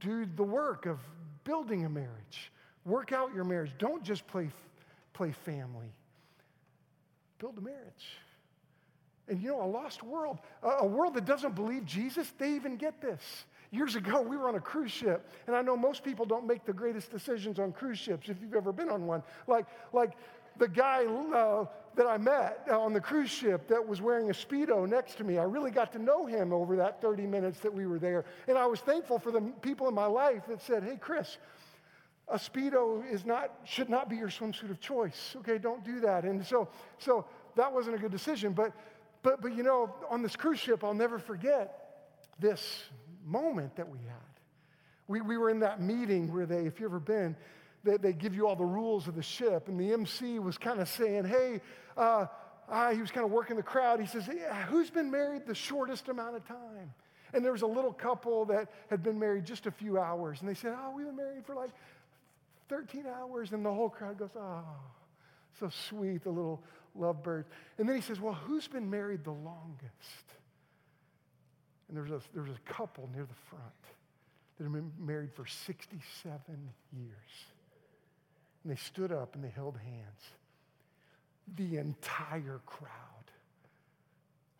do 0.00 0.26
the 0.34 0.42
work 0.42 0.86
of 0.86 0.98
building 1.44 1.84
a 1.84 1.88
marriage. 1.88 2.50
Work 2.84 3.12
out 3.12 3.32
your 3.32 3.44
marriage. 3.44 3.70
Don't 3.78 4.02
just 4.02 4.26
play, 4.26 4.48
play 5.12 5.30
family. 5.30 5.92
Build 7.38 7.56
a 7.56 7.60
marriage. 7.60 8.18
And 9.28 9.40
you 9.40 9.50
know, 9.50 9.62
a 9.62 9.70
lost 9.70 10.02
world, 10.02 10.40
a 10.64 10.84
world 10.84 11.14
that 11.14 11.24
doesn't 11.24 11.54
believe 11.54 11.84
Jesus, 11.84 12.32
they 12.36 12.52
even 12.54 12.76
get 12.76 13.00
this. 13.00 13.22
Years 13.70 13.94
ago, 13.94 14.22
we 14.22 14.36
were 14.36 14.48
on 14.48 14.56
a 14.56 14.60
cruise 14.60 14.90
ship, 14.90 15.30
and 15.46 15.54
I 15.54 15.62
know 15.62 15.76
most 15.76 16.02
people 16.02 16.26
don't 16.26 16.48
make 16.48 16.64
the 16.64 16.72
greatest 16.72 17.12
decisions 17.12 17.60
on 17.60 17.70
cruise 17.70 17.98
ships 17.98 18.28
if 18.28 18.40
you've 18.40 18.54
ever 18.54 18.72
been 18.72 18.88
on 18.88 19.06
one. 19.06 19.22
Like, 19.46 19.66
like 19.92 20.14
the 20.56 20.66
guy 20.66 21.04
uh, 21.06 21.66
that 21.98 22.06
I 22.06 22.16
met 22.16 22.64
uh, 22.70 22.80
on 22.80 22.92
the 22.92 23.00
cruise 23.00 23.28
ship 23.28 23.66
that 23.66 23.86
was 23.86 24.00
wearing 24.00 24.30
a 24.30 24.32
Speedo 24.32 24.88
next 24.88 25.16
to 25.16 25.24
me, 25.24 25.36
I 25.36 25.42
really 25.42 25.72
got 25.72 25.92
to 25.92 25.98
know 25.98 26.26
him 26.26 26.52
over 26.52 26.76
that 26.76 27.02
30 27.02 27.26
minutes 27.26 27.58
that 27.58 27.74
we 27.74 27.88
were 27.88 27.98
there. 27.98 28.24
And 28.46 28.56
I 28.56 28.66
was 28.66 28.78
thankful 28.78 29.18
for 29.18 29.32
the 29.32 29.40
people 29.62 29.88
in 29.88 29.94
my 29.94 30.06
life 30.06 30.46
that 30.46 30.62
said, 30.62 30.84
hey, 30.84 30.96
Chris, 30.96 31.38
a 32.28 32.36
Speedo 32.36 33.02
is 33.12 33.26
not, 33.26 33.50
should 33.64 33.88
not 33.88 34.08
be 34.08 34.14
your 34.14 34.28
swimsuit 34.28 34.70
of 34.70 34.78
choice. 34.78 35.34
Okay, 35.38 35.58
don't 35.58 35.84
do 35.84 35.98
that. 36.00 36.22
And 36.22 36.46
so, 36.46 36.68
so 36.98 37.26
that 37.56 37.72
wasn't 37.72 37.96
a 37.96 37.98
good 37.98 38.12
decision. 38.12 38.52
But, 38.52 38.72
but, 39.24 39.42
but 39.42 39.56
you 39.56 39.64
know, 39.64 39.92
on 40.08 40.22
this 40.22 40.36
cruise 40.36 40.60
ship, 40.60 40.84
I'll 40.84 40.94
never 40.94 41.18
forget 41.18 42.12
this 42.38 42.84
moment 43.26 43.74
that 43.74 43.88
we 43.88 43.98
had. 43.98 44.14
We, 45.08 45.20
we 45.20 45.36
were 45.36 45.50
in 45.50 45.58
that 45.60 45.80
meeting 45.80 46.32
where 46.32 46.46
they, 46.46 46.64
if 46.64 46.78
you've 46.78 46.92
ever 46.92 47.00
been, 47.00 47.34
they, 47.84 47.96
they 47.96 48.12
give 48.12 48.34
you 48.34 48.46
all 48.46 48.56
the 48.56 48.64
rules 48.64 49.08
of 49.08 49.14
the 49.14 49.22
ship. 49.22 49.68
And 49.68 49.78
the 49.78 49.92
MC 49.92 50.38
was 50.38 50.58
kind 50.58 50.80
of 50.80 50.88
saying, 50.88 51.24
hey, 51.24 51.60
uh, 51.96 52.26
uh, 52.68 52.90
he 52.92 53.00
was 53.00 53.10
kind 53.10 53.24
of 53.24 53.30
working 53.30 53.56
the 53.56 53.62
crowd. 53.62 54.00
He 54.00 54.06
says, 54.06 54.28
yeah, 54.32 54.64
who's 54.66 54.90
been 54.90 55.10
married 55.10 55.46
the 55.46 55.54
shortest 55.54 56.08
amount 56.08 56.36
of 56.36 56.46
time? 56.46 56.92
And 57.32 57.44
there 57.44 57.52
was 57.52 57.62
a 57.62 57.66
little 57.66 57.92
couple 57.92 58.44
that 58.46 58.68
had 58.88 59.02
been 59.02 59.18
married 59.18 59.44
just 59.44 59.66
a 59.66 59.70
few 59.70 59.98
hours. 59.98 60.40
And 60.40 60.48
they 60.48 60.54
said, 60.54 60.74
oh, 60.76 60.92
we've 60.94 61.06
been 61.06 61.16
married 61.16 61.44
for 61.44 61.54
like 61.54 61.70
13 62.68 63.04
hours. 63.06 63.52
And 63.52 63.64
the 63.64 63.72
whole 63.72 63.88
crowd 63.88 64.18
goes, 64.18 64.30
oh, 64.36 64.64
so 65.58 65.70
sweet, 65.88 66.24
the 66.24 66.30
little 66.30 66.62
lovebirds. 66.94 67.48
And 67.78 67.88
then 67.88 67.96
he 67.96 68.02
says, 68.02 68.20
well, 68.20 68.34
who's 68.34 68.68
been 68.68 68.88
married 68.88 69.24
the 69.24 69.30
longest? 69.30 70.24
And 71.88 71.96
there 71.96 72.04
was 72.04 72.12
a, 72.12 72.20
there 72.34 72.42
was 72.42 72.52
a 72.52 72.72
couple 72.72 73.08
near 73.14 73.24
the 73.24 73.34
front 73.50 73.64
that 74.56 74.64
had 74.64 74.72
been 74.72 74.92
married 74.98 75.32
for 75.32 75.46
67 75.46 76.40
years. 76.92 77.14
And 78.68 78.76
they 78.76 78.80
stood 78.80 79.12
up 79.12 79.34
and 79.34 79.42
they 79.42 79.48
held 79.48 79.78
hands. 79.78 80.22
The 81.56 81.78
entire 81.78 82.60
crowd 82.66 82.90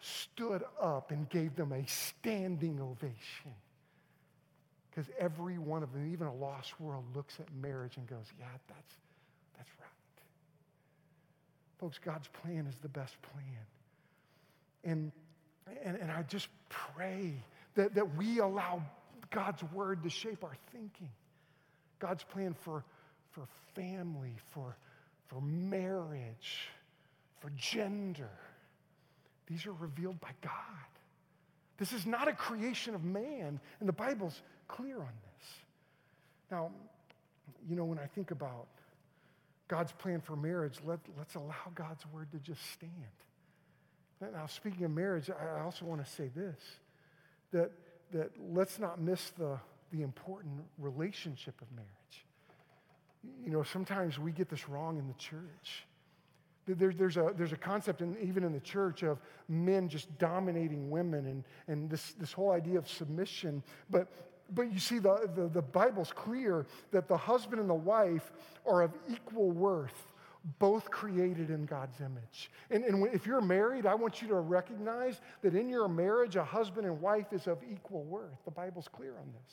stood 0.00 0.62
up 0.80 1.10
and 1.10 1.28
gave 1.28 1.56
them 1.56 1.72
a 1.72 1.86
standing 1.86 2.80
ovation. 2.80 3.52
Because 4.88 5.12
every 5.18 5.58
one 5.58 5.82
of 5.82 5.92
them, 5.92 6.10
even 6.10 6.26
a 6.26 6.34
lost 6.34 6.80
world, 6.80 7.04
looks 7.14 7.38
at 7.38 7.52
marriage 7.60 7.98
and 7.98 8.06
goes, 8.06 8.24
yeah, 8.40 8.46
that's, 8.66 8.94
that's 9.58 9.68
right. 9.78 9.88
Folks, 11.78 11.98
God's 11.98 12.28
plan 12.28 12.66
is 12.66 12.76
the 12.80 12.88
best 12.88 13.14
plan. 13.20 13.66
And, 14.84 15.12
and, 15.84 15.98
and 15.98 16.10
I 16.10 16.22
just 16.22 16.48
pray 16.70 17.34
that, 17.74 17.94
that 17.94 18.16
we 18.16 18.38
allow 18.38 18.82
God's 19.28 19.62
word 19.64 20.02
to 20.04 20.08
shape 20.08 20.44
our 20.44 20.56
thinking. 20.72 21.10
God's 21.98 22.24
plan 22.24 22.56
for, 22.62 22.84
for 23.38 23.80
family, 23.80 24.34
for, 24.50 24.76
for 25.28 25.40
marriage, 25.40 26.68
for 27.40 27.50
gender. 27.56 28.30
These 29.46 29.66
are 29.66 29.72
revealed 29.72 30.20
by 30.20 30.30
God. 30.42 30.52
This 31.78 31.92
is 31.92 32.06
not 32.06 32.26
a 32.26 32.32
creation 32.32 32.94
of 32.94 33.04
man, 33.04 33.60
and 33.78 33.88
the 33.88 33.92
Bible's 33.92 34.42
clear 34.66 34.96
on 34.96 35.06
this. 35.06 35.48
Now, 36.50 36.70
you 37.68 37.76
know, 37.76 37.84
when 37.84 37.98
I 37.98 38.06
think 38.06 38.30
about 38.32 38.66
God's 39.68 39.92
plan 39.92 40.20
for 40.20 40.34
marriage, 40.34 40.74
let, 40.84 40.98
let's 41.16 41.34
allow 41.36 41.54
God's 41.74 42.04
word 42.12 42.32
to 42.32 42.38
just 42.38 42.60
stand. 42.72 42.92
Now, 44.20 44.46
speaking 44.46 44.84
of 44.84 44.90
marriage, 44.90 45.30
I 45.30 45.60
also 45.60 45.84
want 45.84 46.04
to 46.04 46.10
say 46.10 46.30
this 46.34 46.58
that, 47.52 47.70
that 48.12 48.30
let's 48.52 48.80
not 48.80 49.00
miss 49.00 49.30
the, 49.38 49.58
the 49.92 50.02
important 50.02 50.64
relationship 50.78 51.54
of 51.62 51.70
marriage. 51.70 52.24
You 53.44 53.50
know, 53.50 53.62
sometimes 53.62 54.18
we 54.18 54.32
get 54.32 54.48
this 54.48 54.68
wrong 54.68 54.98
in 54.98 55.06
the 55.06 55.14
church. 55.14 55.86
There, 56.66 56.92
there's, 56.92 57.16
a, 57.16 57.32
there's 57.34 57.52
a 57.52 57.56
concept, 57.56 58.02
in, 58.02 58.16
even 58.20 58.44
in 58.44 58.52
the 58.52 58.60
church, 58.60 59.02
of 59.02 59.18
men 59.48 59.88
just 59.88 60.18
dominating 60.18 60.90
women 60.90 61.26
and, 61.26 61.44
and 61.66 61.88
this, 61.88 62.12
this 62.12 62.32
whole 62.32 62.52
idea 62.52 62.78
of 62.78 62.88
submission. 62.88 63.62
But, 63.88 64.08
but 64.54 64.70
you 64.72 64.78
see, 64.78 64.98
the, 64.98 65.30
the, 65.34 65.48
the 65.48 65.62
Bible's 65.62 66.12
clear 66.12 66.66
that 66.90 67.08
the 67.08 67.16
husband 67.16 67.60
and 67.60 67.70
the 67.70 67.74
wife 67.74 68.30
are 68.66 68.82
of 68.82 68.92
equal 69.08 69.50
worth 69.50 70.08
both 70.58 70.90
created 70.90 71.50
in 71.50 71.66
God's 71.66 72.00
image. 72.00 72.50
And, 72.70 72.84
and 72.84 73.06
if 73.14 73.26
you're 73.26 73.40
married, 73.40 73.86
I 73.86 73.94
want 73.94 74.22
you 74.22 74.28
to 74.28 74.36
recognize 74.36 75.20
that 75.42 75.54
in 75.54 75.68
your 75.68 75.88
marriage, 75.88 76.36
a 76.36 76.44
husband 76.44 76.86
and 76.86 77.00
wife 77.00 77.32
is 77.32 77.46
of 77.46 77.58
equal 77.70 78.04
worth. 78.04 78.44
The 78.44 78.50
Bible's 78.50 78.88
clear 78.88 79.14
on 79.18 79.32
this. 79.32 79.52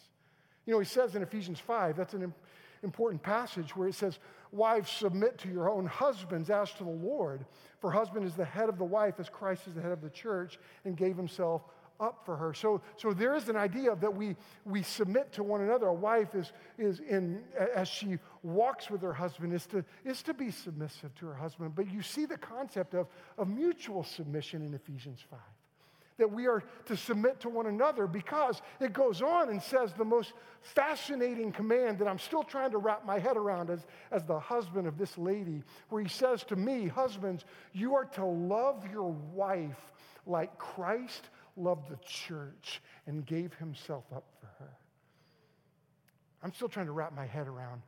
You 0.65 0.73
know, 0.73 0.79
he 0.79 0.85
says 0.85 1.15
in 1.15 1.21
Ephesians 1.21 1.59
5, 1.59 1.97
that's 1.97 2.13
an 2.13 2.33
important 2.83 3.21
passage 3.21 3.75
where 3.75 3.87
it 3.87 3.95
says, 3.95 4.19
Wives, 4.51 4.89
submit 4.89 5.37
to 5.39 5.49
your 5.49 5.69
own 5.69 5.85
husbands 5.85 6.49
as 6.49 6.71
to 6.73 6.83
the 6.83 6.89
Lord. 6.89 7.45
For 7.79 7.91
husband 7.91 8.25
is 8.25 8.35
the 8.35 8.45
head 8.45 8.69
of 8.69 8.77
the 8.77 8.85
wife, 8.85 9.15
as 9.19 9.27
Christ 9.27 9.67
is 9.67 9.73
the 9.73 9.81
head 9.81 9.91
of 9.91 10.01
the 10.01 10.09
church, 10.09 10.59
and 10.85 10.95
gave 10.95 11.17
himself 11.17 11.63
up 11.99 12.25
for 12.25 12.35
her. 12.35 12.53
So, 12.53 12.81
so 12.97 13.13
there 13.13 13.35
is 13.35 13.49
an 13.49 13.55
idea 13.55 13.95
that 13.95 14.13
we, 14.13 14.35
we 14.65 14.81
submit 14.81 15.31
to 15.33 15.43
one 15.43 15.61
another. 15.61 15.87
A 15.87 15.93
wife 15.93 16.35
is, 16.35 16.51
is 16.77 16.99
in, 16.99 17.43
as 17.73 17.87
she 17.87 18.17
walks 18.43 18.89
with 18.89 19.01
her 19.01 19.13
husband, 19.13 19.53
is 19.53 19.65
to, 19.67 19.83
is 20.03 20.21
to 20.23 20.33
be 20.33 20.51
submissive 20.51 21.13
to 21.15 21.25
her 21.27 21.35
husband. 21.35 21.73
But 21.75 21.91
you 21.91 22.01
see 22.01 22.25
the 22.25 22.37
concept 22.37 22.93
of, 22.93 23.07
of 23.37 23.47
mutual 23.47 24.03
submission 24.03 24.65
in 24.65 24.73
Ephesians 24.73 25.23
5 25.29 25.39
that 26.17 26.31
we 26.31 26.47
are 26.47 26.63
to 26.85 26.95
submit 26.95 27.39
to 27.41 27.49
one 27.49 27.65
another 27.65 28.07
because 28.07 28.61
it 28.79 28.93
goes 28.93 29.21
on 29.21 29.49
and 29.49 29.61
says 29.61 29.93
the 29.93 30.05
most 30.05 30.33
fascinating 30.61 31.51
command 31.51 31.99
that 31.99 32.07
I'm 32.07 32.19
still 32.19 32.43
trying 32.43 32.71
to 32.71 32.77
wrap 32.77 33.05
my 33.05 33.19
head 33.19 33.37
around 33.37 33.69
as, 33.69 33.85
as 34.11 34.23
the 34.23 34.39
husband 34.39 34.87
of 34.87 34.97
this 34.97 35.17
lady, 35.17 35.63
where 35.89 36.01
he 36.01 36.09
says 36.09 36.43
to 36.45 36.55
me, 36.55 36.87
Husbands, 36.87 37.43
you 37.73 37.95
are 37.95 38.05
to 38.05 38.25
love 38.25 38.85
your 38.91 39.11
wife 39.33 39.91
like 40.25 40.57
Christ 40.57 41.29
loved 41.57 41.89
the 41.89 41.99
church 42.05 42.81
and 43.07 43.25
gave 43.25 43.53
himself 43.55 44.05
up 44.15 44.25
for 44.39 44.47
her. 44.63 44.71
I'm 46.43 46.53
still 46.53 46.69
trying 46.69 46.85
to 46.85 46.91
wrap 46.91 47.15
my 47.15 47.25
head 47.25 47.47
around, 47.47 47.81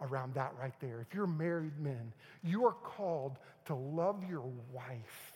around 0.00 0.34
that 0.34 0.52
right 0.60 0.74
there. 0.80 1.00
If 1.00 1.14
you're 1.14 1.26
married 1.26 1.78
men, 1.78 2.12
you 2.42 2.66
are 2.66 2.72
called 2.72 3.38
to 3.66 3.74
love 3.74 4.24
your 4.28 4.50
wife 4.72 5.32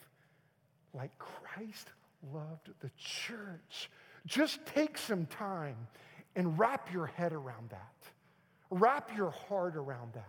like 0.93 1.11
Christ 1.17 1.89
loved 2.33 2.69
the 2.79 2.91
church. 2.97 3.89
Just 4.25 4.65
take 4.65 4.97
some 4.97 5.25
time 5.25 5.75
and 6.35 6.57
wrap 6.57 6.91
your 6.93 7.07
head 7.07 7.33
around 7.33 7.69
that. 7.69 7.93
Wrap 8.69 9.15
your 9.15 9.31
heart 9.31 9.75
around 9.75 10.13
that. 10.13 10.23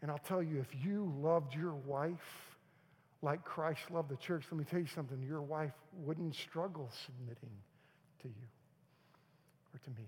And 0.00 0.10
I'll 0.10 0.18
tell 0.18 0.42
you, 0.42 0.60
if 0.60 0.84
you 0.84 1.12
loved 1.20 1.54
your 1.54 1.74
wife 1.74 2.56
like 3.20 3.44
Christ 3.44 3.90
loved 3.90 4.10
the 4.10 4.16
church, 4.16 4.44
let 4.50 4.58
me 4.58 4.64
tell 4.64 4.78
you 4.78 4.86
something 4.86 5.20
your 5.22 5.42
wife 5.42 5.72
wouldn't 6.04 6.36
struggle 6.36 6.90
submitting 7.04 7.56
to 8.22 8.28
you 8.28 8.48
or 9.74 9.78
to 9.80 9.90
me. 9.90 10.06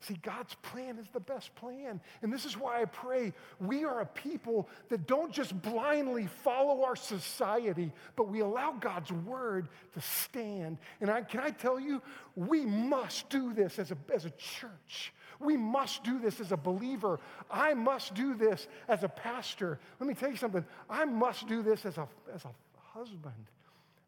See, 0.00 0.18
God's 0.22 0.54
plan 0.62 0.98
is 0.98 1.08
the 1.12 1.20
best 1.20 1.54
plan. 1.56 2.00
And 2.22 2.32
this 2.32 2.46
is 2.46 2.56
why 2.56 2.80
I 2.80 2.86
pray 2.86 3.34
we 3.60 3.84
are 3.84 4.00
a 4.00 4.06
people 4.06 4.66
that 4.88 5.06
don't 5.06 5.30
just 5.30 5.60
blindly 5.60 6.26
follow 6.42 6.84
our 6.84 6.96
society, 6.96 7.92
but 8.16 8.28
we 8.28 8.40
allow 8.40 8.72
God's 8.72 9.12
word 9.12 9.68
to 9.92 10.00
stand. 10.00 10.78
And 11.02 11.10
I, 11.10 11.20
can 11.20 11.40
I 11.40 11.50
tell 11.50 11.78
you, 11.78 12.00
we 12.34 12.64
must 12.64 13.28
do 13.28 13.52
this 13.52 13.78
as 13.78 13.90
a, 13.90 13.96
as 14.12 14.24
a 14.24 14.30
church. 14.30 15.12
We 15.38 15.58
must 15.58 16.02
do 16.02 16.18
this 16.18 16.40
as 16.40 16.50
a 16.50 16.56
believer. 16.56 17.20
I 17.50 17.74
must 17.74 18.14
do 18.14 18.34
this 18.34 18.68
as 18.88 19.04
a 19.04 19.08
pastor. 19.08 19.78
Let 19.98 20.08
me 20.08 20.14
tell 20.14 20.30
you 20.30 20.36
something. 20.36 20.64
I 20.88 21.04
must 21.04 21.46
do 21.46 21.62
this 21.62 21.84
as 21.84 21.98
a, 21.98 22.08
as 22.34 22.44
a 22.46 22.52
husband, 22.98 23.46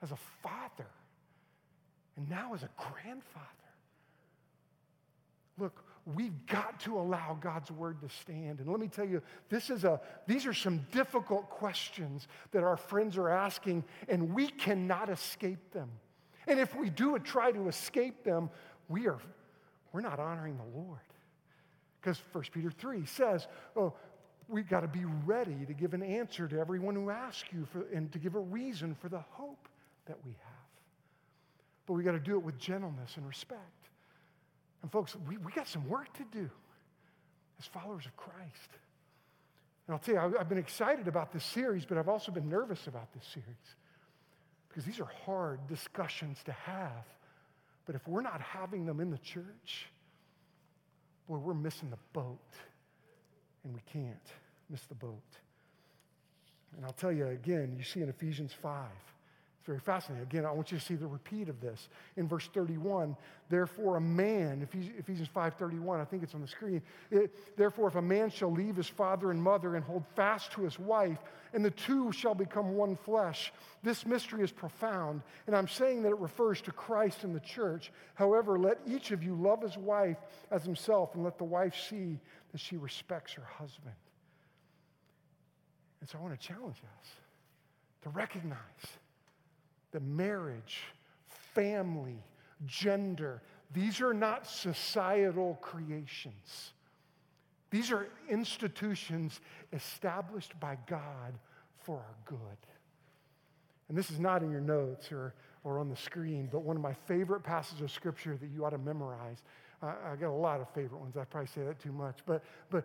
as 0.02 0.10
a 0.10 0.18
father, 0.42 0.88
and 2.16 2.30
now 2.30 2.54
as 2.54 2.62
a 2.62 2.70
grandfather. 2.78 3.61
Look, 5.62 5.84
we've 6.16 6.44
got 6.46 6.80
to 6.80 6.98
allow 6.98 7.38
God's 7.40 7.70
word 7.70 8.00
to 8.00 8.08
stand. 8.08 8.58
And 8.58 8.68
let 8.68 8.80
me 8.80 8.88
tell 8.88 9.04
you, 9.04 9.22
this 9.48 9.70
is 9.70 9.84
a, 9.84 10.00
these 10.26 10.44
are 10.44 10.52
some 10.52 10.84
difficult 10.90 11.48
questions 11.48 12.26
that 12.50 12.64
our 12.64 12.76
friends 12.76 13.16
are 13.16 13.28
asking, 13.28 13.84
and 14.08 14.34
we 14.34 14.48
cannot 14.48 15.08
escape 15.08 15.70
them. 15.70 15.88
And 16.48 16.58
if 16.58 16.74
we 16.74 16.90
do 16.90 17.16
try 17.20 17.52
to 17.52 17.68
escape 17.68 18.24
them, 18.24 18.50
we 18.88 19.06
are, 19.06 19.20
we're 19.92 20.00
not 20.00 20.18
honoring 20.18 20.56
the 20.56 20.76
Lord. 20.76 20.98
Because 22.00 22.20
1 22.32 22.44
Peter 22.52 22.72
3 22.72 23.06
says, 23.06 23.46
oh, 23.76 23.92
we've 24.48 24.68
got 24.68 24.80
to 24.80 24.88
be 24.88 25.04
ready 25.24 25.64
to 25.64 25.72
give 25.72 25.94
an 25.94 26.02
answer 26.02 26.48
to 26.48 26.58
everyone 26.58 26.96
who 26.96 27.10
asks 27.10 27.48
you 27.52 27.68
for, 27.70 27.86
and 27.94 28.10
to 28.10 28.18
give 28.18 28.34
a 28.34 28.40
reason 28.40 28.96
for 28.96 29.08
the 29.08 29.22
hope 29.30 29.68
that 30.06 30.16
we 30.24 30.32
have. 30.32 30.66
But 31.86 31.92
we've 31.92 32.04
got 32.04 32.12
to 32.12 32.18
do 32.18 32.32
it 32.32 32.42
with 32.42 32.58
gentleness 32.58 33.16
and 33.16 33.28
respect. 33.28 33.60
And 34.82 34.90
folks, 34.90 35.16
we, 35.28 35.36
we 35.38 35.52
got 35.52 35.68
some 35.68 35.88
work 35.88 36.12
to 36.14 36.24
do 36.32 36.50
as 37.58 37.66
followers 37.66 38.06
of 38.06 38.16
Christ. 38.16 38.70
And 39.86 39.94
I'll 39.94 40.00
tell 40.00 40.14
you, 40.14 40.36
I've 40.38 40.48
been 40.48 40.58
excited 40.58 41.08
about 41.08 41.32
this 41.32 41.44
series, 41.44 41.84
but 41.84 41.98
I've 41.98 42.08
also 42.08 42.32
been 42.32 42.48
nervous 42.48 42.86
about 42.86 43.12
this 43.14 43.24
series 43.32 43.76
because 44.68 44.84
these 44.84 45.00
are 45.00 45.10
hard 45.26 45.66
discussions 45.68 46.38
to 46.44 46.52
have. 46.52 47.04
But 47.84 47.94
if 47.94 48.06
we're 48.06 48.22
not 48.22 48.40
having 48.40 48.86
them 48.86 49.00
in 49.00 49.10
the 49.10 49.18
church, 49.18 49.86
boy, 51.28 51.38
we're 51.38 51.54
missing 51.54 51.90
the 51.90 51.98
boat. 52.12 52.38
And 53.64 53.74
we 53.74 53.80
can't 53.92 54.32
miss 54.70 54.82
the 54.82 54.94
boat. 54.94 55.20
And 56.76 56.86
I'll 56.86 56.92
tell 56.92 57.12
you 57.12 57.26
again, 57.26 57.74
you 57.76 57.84
see 57.84 58.00
in 58.00 58.08
Ephesians 58.08 58.52
5, 58.62 58.86
it's 59.62 59.66
very 59.68 59.78
fascinating. 59.78 60.24
Again, 60.24 60.44
I 60.44 60.50
want 60.50 60.72
you 60.72 60.78
to 60.78 60.84
see 60.84 60.96
the 60.96 61.06
repeat 61.06 61.48
of 61.48 61.60
this. 61.60 61.88
In 62.16 62.26
verse 62.26 62.48
31, 62.52 63.16
therefore 63.48 63.94
a 63.94 64.00
man, 64.00 64.66
Ephesians 64.98 65.28
5.31, 65.32 66.00
I 66.00 66.04
think 66.04 66.24
it's 66.24 66.34
on 66.34 66.40
the 66.40 66.48
screen. 66.48 66.82
It, 67.12 67.56
therefore, 67.56 67.86
if 67.86 67.94
a 67.94 68.02
man 68.02 68.28
shall 68.28 68.50
leave 68.50 68.74
his 68.74 68.88
father 68.88 69.30
and 69.30 69.40
mother 69.40 69.76
and 69.76 69.84
hold 69.84 70.02
fast 70.16 70.50
to 70.54 70.62
his 70.62 70.80
wife, 70.80 71.20
and 71.52 71.64
the 71.64 71.70
two 71.70 72.10
shall 72.10 72.34
become 72.34 72.74
one 72.74 72.96
flesh. 72.96 73.52
This 73.84 74.04
mystery 74.04 74.42
is 74.42 74.50
profound, 74.50 75.22
and 75.46 75.54
I'm 75.54 75.68
saying 75.68 76.02
that 76.02 76.08
it 76.08 76.18
refers 76.18 76.60
to 76.62 76.72
Christ 76.72 77.22
and 77.22 77.32
the 77.32 77.38
church. 77.38 77.92
However, 78.14 78.58
let 78.58 78.80
each 78.84 79.12
of 79.12 79.22
you 79.22 79.36
love 79.36 79.62
his 79.62 79.76
wife 79.76 80.16
as 80.50 80.64
himself, 80.64 81.14
and 81.14 81.22
let 81.22 81.38
the 81.38 81.44
wife 81.44 81.76
see 81.88 82.18
that 82.50 82.60
she 82.60 82.78
respects 82.78 83.34
her 83.34 83.44
husband. 83.44 83.94
And 86.00 86.08
so 86.10 86.18
I 86.18 86.22
want 86.22 86.40
to 86.40 86.48
challenge 86.48 86.78
us 86.78 87.08
to 88.02 88.08
recognize 88.08 88.58
the 89.92 90.00
marriage, 90.00 90.80
family, 91.54 92.18
gender, 92.66 93.42
these 93.72 94.00
are 94.00 94.12
not 94.12 94.46
societal 94.46 95.58
creations. 95.62 96.72
These 97.70 97.90
are 97.90 98.08
institutions 98.28 99.40
established 99.72 100.58
by 100.60 100.76
God 100.86 101.34
for 101.84 101.96
our 101.96 102.16
good. 102.26 102.38
And 103.88 103.96
this 103.96 104.10
is 104.10 104.20
not 104.20 104.42
in 104.42 104.50
your 104.50 104.60
notes 104.60 105.10
or, 105.10 105.34
or 105.64 105.78
on 105.78 105.88
the 105.88 105.96
screen, 105.96 106.48
but 106.50 106.60
one 106.60 106.76
of 106.76 106.82
my 106.82 106.92
favorite 106.92 107.42
passages 107.42 107.82
of 107.82 107.90
scripture 107.90 108.36
that 108.36 108.50
you 108.50 108.64
ought 108.64 108.70
to 108.70 108.78
memorize. 108.78 109.38
I, 109.82 109.94
I 110.12 110.16
got 110.16 110.28
a 110.28 110.32
lot 110.32 110.60
of 110.60 110.68
favorite 110.74 111.00
ones. 111.00 111.16
I 111.16 111.24
probably 111.24 111.48
say 111.48 111.62
that 111.62 111.78
too 111.78 111.92
much. 111.92 112.18
But, 112.26 112.42
but, 112.70 112.84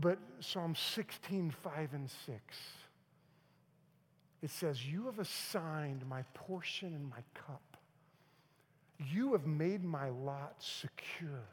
but 0.00 0.18
Psalm 0.40 0.74
16, 0.74 1.50
5 1.50 1.88
and 1.92 2.10
6 2.26 2.40
it 4.44 4.50
says, 4.50 4.86
You 4.86 5.06
have 5.06 5.18
assigned 5.18 6.06
my 6.06 6.22
portion 6.34 6.88
and 6.88 7.08
my 7.08 7.22
cup. 7.32 7.78
You 9.10 9.32
have 9.32 9.46
made 9.46 9.82
my 9.82 10.10
lot 10.10 10.54
secure. 10.58 11.48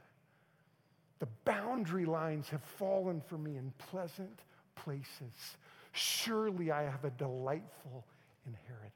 The 1.20 1.28
boundary 1.46 2.06
lines 2.06 2.50
have 2.50 2.62
fallen 2.62 3.22
for 3.22 3.38
me 3.38 3.56
in 3.56 3.72
pleasant 3.78 4.42
places. 4.76 5.58
Surely 5.94 6.70
I 6.70 6.84
have 6.84 7.06
a 7.06 7.12
delightful 7.12 8.04
inheritance. 8.46 8.92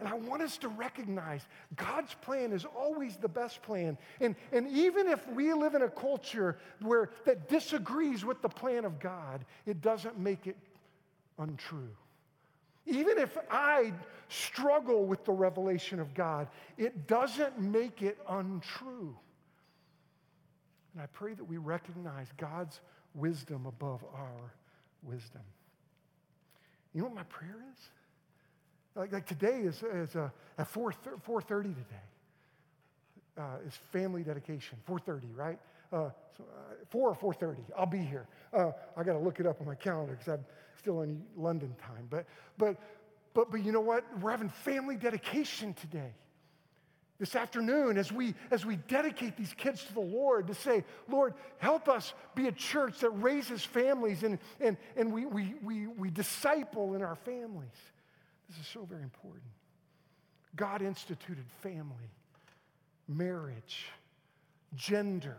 And 0.00 0.08
I 0.08 0.14
want 0.14 0.40
us 0.40 0.56
to 0.58 0.68
recognize 0.68 1.42
God's 1.76 2.14
plan 2.14 2.52
is 2.52 2.64
always 2.64 3.16
the 3.16 3.28
best 3.28 3.62
plan. 3.62 3.98
And, 4.20 4.34
and 4.50 4.66
even 4.68 5.08
if 5.08 5.28
we 5.28 5.52
live 5.52 5.74
in 5.74 5.82
a 5.82 5.90
culture 5.90 6.56
where 6.80 7.10
that 7.26 7.48
disagrees 7.50 8.24
with 8.24 8.40
the 8.40 8.48
plan 8.48 8.86
of 8.86 8.98
God, 8.98 9.44
it 9.66 9.82
doesn't 9.82 10.18
make 10.18 10.46
it 10.46 10.56
untrue. 11.38 11.90
Even 12.86 13.18
if 13.18 13.36
I 13.50 13.92
struggle 14.28 15.04
with 15.04 15.24
the 15.24 15.32
revelation 15.32 16.00
of 16.00 16.14
God, 16.14 16.48
it 16.78 17.06
doesn't 17.06 17.60
make 17.60 18.02
it 18.02 18.18
untrue. 18.28 19.16
And 20.92 21.02
I 21.02 21.06
pray 21.06 21.34
that 21.34 21.44
we 21.44 21.58
recognize 21.58 22.28
God's 22.36 22.80
wisdom 23.14 23.66
above 23.66 24.04
our 24.14 24.52
wisdom. 25.02 25.42
You 26.94 27.02
know 27.02 27.08
what 27.08 27.16
my 27.16 27.22
prayer 27.24 27.56
is? 27.72 27.88
Like, 28.94 29.12
like 29.12 29.26
today 29.26 29.60
is, 29.60 29.82
is 29.82 30.14
uh, 30.16 30.28
at 30.58 30.66
4, 30.68 30.92
4.30 31.26 31.62
today. 31.62 31.74
Uh, 33.38 33.66
is 33.66 33.74
family 33.92 34.22
dedication, 34.22 34.76
4.30, 34.86 35.22
right? 35.34 35.58
Uh, 35.92 35.96
uh, 35.96 36.10
4 36.90 37.16
or 37.20 37.34
4.30, 37.34 37.56
I'll 37.76 37.86
be 37.86 37.98
here. 37.98 38.26
Uh, 38.52 38.72
I 38.96 39.02
got 39.02 39.12
to 39.12 39.18
look 39.18 39.40
it 39.40 39.46
up 39.46 39.60
on 39.60 39.66
my 39.66 39.74
calendar 39.74 40.12
because 40.12 40.28
I'm 40.28 40.44
still 40.78 41.02
in 41.02 41.22
London 41.36 41.74
time. 41.80 42.06
But, 42.10 42.26
but, 42.58 42.76
but, 43.34 43.50
but 43.50 43.64
you 43.64 43.72
know 43.72 43.80
what? 43.80 44.04
We're 44.20 44.30
having 44.30 44.48
family 44.48 44.96
dedication 44.96 45.74
today 45.74 46.12
this 47.22 47.36
afternoon 47.36 47.98
as 47.98 48.10
we 48.10 48.34
as 48.50 48.66
we 48.66 48.74
dedicate 48.74 49.36
these 49.36 49.52
kids 49.52 49.84
to 49.84 49.94
the 49.94 50.00
lord 50.00 50.48
to 50.48 50.54
say 50.54 50.82
lord 51.08 51.34
help 51.58 51.88
us 51.88 52.14
be 52.34 52.48
a 52.48 52.52
church 52.52 52.98
that 52.98 53.10
raises 53.10 53.64
families 53.64 54.24
and 54.24 54.40
and, 54.60 54.76
and 54.96 55.12
we, 55.12 55.24
we, 55.26 55.54
we, 55.62 55.86
we 55.86 56.10
disciple 56.10 56.94
in 56.94 57.02
our 57.02 57.14
families 57.14 57.78
this 58.48 58.58
is 58.58 58.66
so 58.66 58.84
very 58.84 59.04
important 59.04 59.44
god 60.56 60.82
instituted 60.82 61.44
family 61.62 62.10
marriage 63.06 63.86
gender 64.74 65.36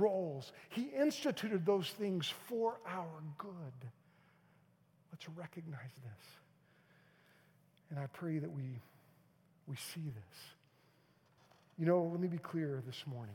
roles 0.00 0.52
he 0.68 0.90
instituted 0.98 1.64
those 1.66 1.88
things 1.88 2.32
for 2.48 2.78
our 2.86 3.22
good 3.38 3.90
let's 5.12 5.28
recognize 5.36 5.92
this 6.02 6.26
and 7.90 7.98
i 7.98 8.06
pray 8.06 8.38
that 8.38 8.50
we 8.50 8.80
we 9.66 9.76
see 9.76 10.02
this 10.14 10.56
you 11.78 11.84
know, 11.84 12.08
let 12.10 12.20
me 12.20 12.28
be 12.28 12.38
clear 12.38 12.82
this 12.86 13.04
morning. 13.06 13.34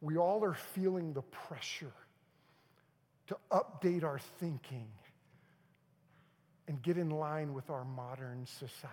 We 0.00 0.18
all 0.18 0.44
are 0.44 0.54
feeling 0.74 1.14
the 1.14 1.22
pressure 1.22 1.92
to 3.28 3.36
update 3.50 4.04
our 4.04 4.18
thinking 4.38 4.88
and 6.68 6.82
get 6.82 6.98
in 6.98 7.10
line 7.10 7.54
with 7.54 7.70
our 7.70 7.84
modern 7.84 8.46
society. 8.46 8.90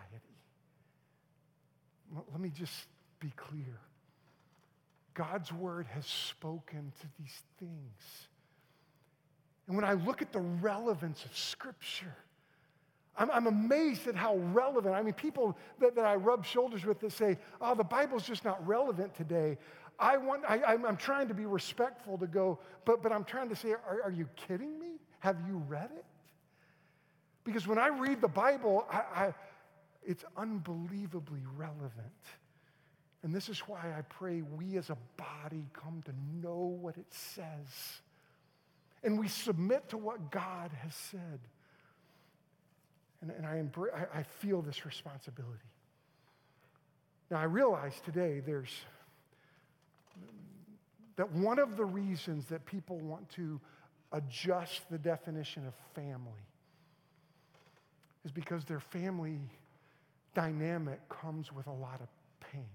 Let 2.32 2.40
me 2.40 2.50
just 2.50 2.86
be 3.20 3.32
clear. 3.36 3.80
God's 5.14 5.52
word 5.52 5.88
has 5.94 6.06
spoken 6.06 6.92
to 7.02 7.08
these 7.20 7.44
things. 7.60 8.28
And 9.68 9.76
when 9.76 9.86
I 9.86 9.94
look 9.94 10.22
at 10.22 10.32
the 10.34 10.40
relevance 10.40 11.24
of 11.26 11.36
Scripture, 11.38 12.16
I'm, 13.16 13.30
I'm, 13.32 13.48
amazed 13.48 14.08
at 14.08 14.16
how 14.16 14.38
relevant. 14.38 14.96
I 14.96 15.04
mean, 15.04 15.14
people 15.14 15.56
that, 15.80 15.96
that 15.96 16.06
I 16.06 16.16
rub 16.16 16.46
shoulders 16.46 16.84
with 16.84 17.00
that 17.02 17.12
say, 17.12 17.38
oh, 17.62 17.76
the 17.76 17.84
Bible's 17.84 18.26
just 18.26 18.44
not 18.44 18.66
relevant 18.68 19.16
today. 19.16 19.58
I 20.00 20.18
want, 20.18 20.44
I, 20.48 20.74
am 20.74 20.98
trying 20.98 21.28
to 21.28 21.36
be 21.36 21.46
respectful 21.46 22.18
to 22.18 22.28
go, 22.28 22.60
but, 22.86 23.04
but 23.04 23.12
I'm 23.12 23.24
trying 23.24 23.50
to 23.50 23.56
say, 23.56 23.72
are, 23.72 24.02
are, 24.06 24.12
you 24.12 24.28
kidding 24.36 24.80
me? 24.80 25.00
Have 25.20 25.38
you 25.48 25.64
read 25.68 25.92
it? 25.96 26.06
Because 27.44 27.68
when 27.68 27.78
I 27.78 27.88
read 27.88 28.20
the 28.20 28.28
Bible, 28.28 28.88
I, 28.92 28.98
I, 29.16 29.34
it's 30.04 30.26
unbelievably 30.36 31.42
relevant. 31.56 31.92
And 33.24 33.34
this 33.34 33.48
is 33.48 33.60
why 33.62 33.94
I 33.98 34.02
pray 34.02 34.42
we 34.42 34.78
as 34.78 34.90
a 34.90 34.98
body 35.18 35.66
come 35.74 36.04
to 36.06 36.12
know 36.46 36.78
what 36.82 36.98
it 36.98 37.06
says. 37.10 38.02
And 39.02 39.18
we 39.18 39.30
submit 39.30 39.90
to 39.90 39.98
what 39.98 40.30
God 40.30 40.72
has 40.82 40.94
said. 40.94 41.40
And, 43.22 43.32
and 43.32 43.46
I, 43.46 43.64
I, 43.96 44.20
I 44.20 44.24
feel 44.24 44.62
this 44.62 44.86
responsibility. 44.86 45.60
Now, 47.32 47.38
I 47.38 47.44
realize 47.44 48.02
today 48.06 48.42
there's 48.46 48.74
that 51.16 51.32
one 51.32 51.60
of 51.60 51.78
the 51.78 51.86
reasons 51.86 52.48
that 52.48 52.66
people 52.66 53.00
want 53.00 53.30
to 53.30 53.60
adjust 54.12 54.82
the 54.90 54.98
definition 54.98 55.66
of 55.66 55.74
family 55.94 56.32
is 58.26 58.32
because 58.32 58.66
their 58.66 58.80
family 58.80 59.40
dynamic 60.34 61.00
comes 61.10 61.54
with 61.54 61.68
a 61.68 61.74
lot 61.74 62.02
of 62.02 62.08
pain. 62.52 62.66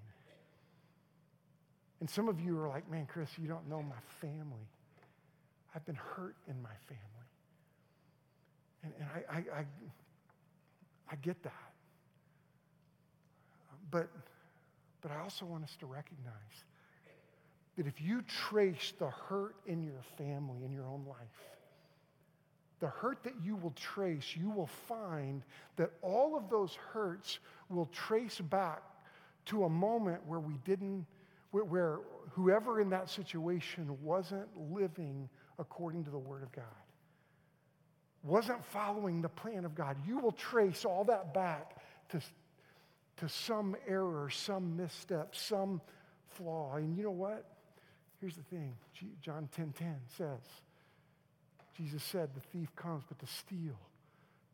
And 2.01 2.09
some 2.09 2.29
of 2.29 2.41
you 2.41 2.59
are 2.61 2.69
like, 2.69 2.89
man, 2.91 3.07
Chris, 3.07 3.29
you 3.41 3.49
don't 3.49 3.69
know 3.69 3.83
my 3.83 4.01
family. 4.21 4.69
I've 5.75 5.85
been 5.85 5.97
hurt 5.97 6.37
in 6.49 6.61
my 6.63 6.75
family. 6.87 7.05
And, 8.85 8.93
and 9.01 9.09
I, 9.15 9.37
I, 9.37 9.61
I, 9.61 9.65
I 11.11 11.17
get 11.17 11.43
that. 11.43 11.53
But, 13.91 14.09
but 15.01 15.11
I 15.11 15.21
also 15.21 15.45
want 15.45 15.65
us 15.65 15.77
to 15.81 15.87
recognize 15.87 16.65
that 17.77 17.87
if 17.87 18.01
you 18.01 18.23
trace 18.49 18.93
the 18.99 19.09
hurt 19.09 19.57
in 19.67 19.83
your 19.83 20.03
family, 20.17 20.65
in 20.65 20.73
your 20.73 20.87
own 20.87 21.05
life, 21.09 21.17
the 22.81 22.89
hurt 22.89 23.23
that 23.25 23.35
you 23.43 23.57
will 23.57 23.73
trace, 23.73 24.37
you 24.37 24.51
will 24.51 24.67
find 24.89 25.43
that 25.77 25.91
all 26.03 26.37
of 26.37 26.49
those 26.49 26.75
hurts 26.93 27.39
will 27.69 27.87
trace 27.87 28.41
back 28.41 28.83
to 29.47 29.65
a 29.65 29.69
moment 29.69 30.21
where 30.27 30.41
we 30.41 30.55
didn't, 30.65 31.07
where, 31.51 31.65
where 31.65 31.99
whoever 32.33 32.81
in 32.81 32.91
that 32.91 33.09
situation 33.09 33.97
wasn't 34.03 34.49
living 34.71 35.29
according 35.59 36.05
to 36.05 36.11
the 36.11 36.19
Word 36.19 36.43
of 36.43 36.53
God 36.53 36.65
wasn't 38.23 38.65
following 38.67 39.23
the 39.23 39.29
plan 39.29 39.65
of 39.65 39.75
God, 39.75 39.97
you 40.07 40.19
will 40.19 40.33
trace 40.33 40.85
all 40.85 41.05
that 41.05 41.33
back 41.33 41.77
to, 42.11 42.21
to 43.19 43.29
some 43.29 43.77
error, 43.87 44.29
some 44.31 44.77
misstep, 44.77 45.35
some 45.35 45.81
flaw. 46.31 46.77
And 46.77 46.97
you 46.97 47.05
know 47.05 47.11
what? 47.11 47.45
Here's 48.21 48.37
the 48.37 48.43
thing 48.43 48.75
John 49.23 49.49
10 49.55 49.73
10 49.79 49.97
says, 50.17 50.41
Jesus 51.77 52.03
said, 52.03 52.31
The 52.35 52.59
thief 52.59 52.75
comes 52.75 53.05
but 53.09 53.19
to 53.21 53.27
steal, 53.27 53.79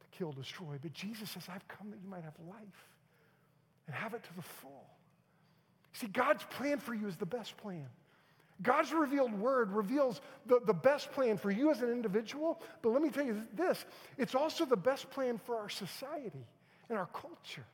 to 0.01 0.19
kill, 0.19 0.33
destroy. 0.33 0.77
But 0.81 0.93
Jesus 0.93 1.31
says, 1.31 1.45
I've 1.49 1.67
come 1.69 1.91
that 1.91 2.01
you 2.03 2.09
might 2.09 2.25
have 2.25 2.35
life 2.47 2.89
and 3.87 3.97
have 3.97 4.13
it 4.15 4.23
to 4.23 4.37
the 4.37 4.43
full. 4.43 4.87
See, 5.95 6.09
God's 6.09 6.45
plan 6.45 6.79
for 6.79 6.93
you 6.93 7.07
is 7.07 7.17
the 7.17 7.27
best 7.27 7.57
plan. 7.57 7.87
God's 8.63 8.93
revealed 8.93 9.33
word 9.33 9.73
reveals 9.73 10.21
the, 10.47 10.61
the 10.65 10.75
best 10.75 11.11
plan 11.13 11.37
for 11.37 11.51
you 11.51 11.71
as 11.71 11.83
an 11.83 11.91
individual, 11.91 12.61
but 12.83 12.91
let 12.91 13.03
me 13.03 13.11
tell 13.11 13.25
you 13.25 13.43
this 13.55 13.85
it's 14.19 14.35
also 14.35 14.65
the 14.65 14.77
best 14.77 15.11
plan 15.11 15.39
for 15.39 15.57
our 15.57 15.69
society 15.69 16.47
and 16.89 16.99
our 16.99 17.09
culture. 17.13 17.65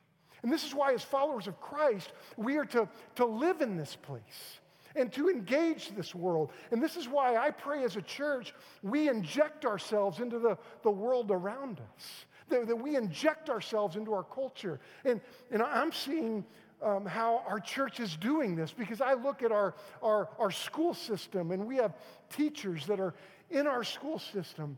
And 0.43 0.51
this 0.51 0.63
is 0.63 0.73
why, 0.73 0.93
as 0.93 1.03
followers 1.03 1.47
of 1.47 1.59
Christ, 1.61 2.13
we 2.35 2.57
are 2.57 2.65
to, 2.65 2.87
to 3.15 3.25
live 3.25 3.61
in 3.61 3.77
this 3.77 3.95
place 3.95 4.59
and 4.95 5.11
to 5.13 5.29
engage 5.29 5.89
this 5.95 6.15
world. 6.15 6.51
And 6.71 6.81
this 6.81 6.97
is 6.97 7.07
why 7.07 7.37
I 7.37 7.51
pray 7.51 7.83
as 7.83 7.95
a 7.95 8.01
church, 8.01 8.53
we 8.81 9.07
inject 9.07 9.65
ourselves 9.65 10.19
into 10.19 10.39
the, 10.39 10.57
the 10.83 10.91
world 10.91 11.29
around 11.31 11.79
us, 11.79 12.25
that, 12.49 12.67
that 12.67 12.75
we 12.75 12.95
inject 12.95 13.49
ourselves 13.49 13.95
into 13.95 14.13
our 14.13 14.23
culture. 14.23 14.79
And, 15.05 15.21
and 15.51 15.61
I'm 15.61 15.91
seeing 15.91 16.43
um, 16.81 17.05
how 17.05 17.43
our 17.47 17.59
church 17.59 17.99
is 17.99 18.15
doing 18.17 18.55
this 18.55 18.71
because 18.71 19.01
I 19.01 19.13
look 19.13 19.43
at 19.43 19.51
our, 19.51 19.75
our, 20.01 20.29
our 20.39 20.51
school 20.51 20.93
system 20.93 21.51
and 21.51 21.65
we 21.65 21.77
have 21.77 21.93
teachers 22.35 22.85
that 22.87 22.99
are 22.99 23.13
in 23.49 23.67
our 23.67 23.83
school 23.83 24.19
system 24.19 24.77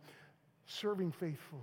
serving 0.65 1.11
faithfully 1.11 1.61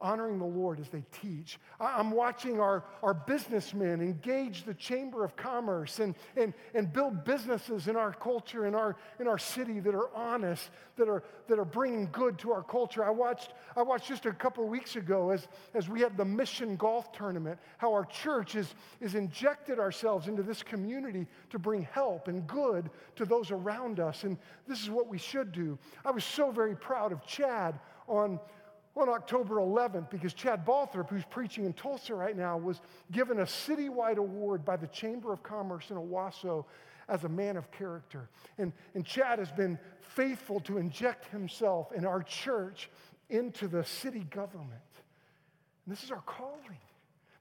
honoring 0.00 0.38
the 0.38 0.44
Lord 0.44 0.80
as 0.80 0.88
they 0.88 1.04
teach. 1.22 1.58
I'm 1.80 2.10
watching 2.10 2.60
our, 2.60 2.84
our 3.02 3.14
businessmen 3.14 4.00
engage 4.00 4.64
the 4.64 4.74
Chamber 4.74 5.24
of 5.24 5.36
Commerce 5.36 5.98
and, 6.00 6.14
and, 6.36 6.52
and 6.74 6.92
build 6.92 7.24
businesses 7.24 7.88
in 7.88 7.96
our 7.96 8.12
culture, 8.12 8.66
in 8.66 8.74
our, 8.74 8.96
in 9.20 9.26
our 9.28 9.38
city 9.38 9.80
that 9.80 9.94
are 9.94 10.14
honest, 10.14 10.70
that 10.96 11.08
are, 11.08 11.22
that 11.48 11.58
are 11.58 11.64
bringing 11.64 12.08
good 12.12 12.38
to 12.40 12.52
our 12.52 12.62
culture. 12.62 13.04
I 13.04 13.10
watched, 13.10 13.54
I 13.76 13.82
watched 13.82 14.08
just 14.08 14.26
a 14.26 14.32
couple 14.32 14.64
of 14.64 14.68
weeks 14.68 14.96
ago 14.96 15.30
as, 15.30 15.48
as 15.74 15.88
we 15.88 16.00
had 16.00 16.16
the 16.16 16.24
Mission 16.24 16.76
Golf 16.76 17.12
Tournament, 17.12 17.58
how 17.78 17.92
our 17.92 18.04
church 18.04 18.56
is, 18.56 18.74
is 19.00 19.14
injected 19.14 19.78
ourselves 19.78 20.28
into 20.28 20.42
this 20.42 20.62
community 20.62 21.26
to 21.50 21.58
bring 21.58 21.82
help 21.82 22.28
and 22.28 22.46
good 22.46 22.90
to 23.16 23.24
those 23.24 23.50
around 23.50 24.00
us. 24.00 24.24
And 24.24 24.36
this 24.66 24.82
is 24.82 24.90
what 24.90 25.08
we 25.08 25.18
should 25.18 25.52
do. 25.52 25.78
I 26.04 26.10
was 26.10 26.24
so 26.24 26.50
very 26.50 26.76
proud 26.76 27.12
of 27.12 27.24
Chad 27.24 27.78
on 28.06 28.38
on 28.96 29.08
October 29.08 29.56
11th 29.56 30.08
because 30.10 30.34
Chad 30.34 30.64
Balthrop, 30.64 31.10
who's 31.10 31.24
preaching 31.24 31.64
in 31.64 31.72
Tulsa 31.72 32.14
right 32.14 32.36
now, 32.36 32.56
was 32.56 32.80
given 33.10 33.40
a 33.40 33.44
citywide 33.44 34.18
award 34.18 34.64
by 34.64 34.76
the 34.76 34.86
Chamber 34.86 35.32
of 35.32 35.42
Commerce 35.42 35.90
in 35.90 35.96
Owasso 35.96 36.64
as 37.08 37.24
a 37.24 37.28
man 37.28 37.56
of 37.56 37.70
character. 37.70 38.28
And, 38.58 38.72
and 38.94 39.04
Chad 39.04 39.38
has 39.38 39.50
been 39.50 39.78
faithful 40.00 40.60
to 40.60 40.78
inject 40.78 41.26
himself 41.26 41.90
and 41.94 42.06
our 42.06 42.22
church 42.22 42.88
into 43.30 43.68
the 43.68 43.84
city 43.84 44.26
government. 44.30 44.70
And 45.84 45.94
this 45.94 46.04
is 46.04 46.10
our 46.10 46.22
calling. 46.22 46.78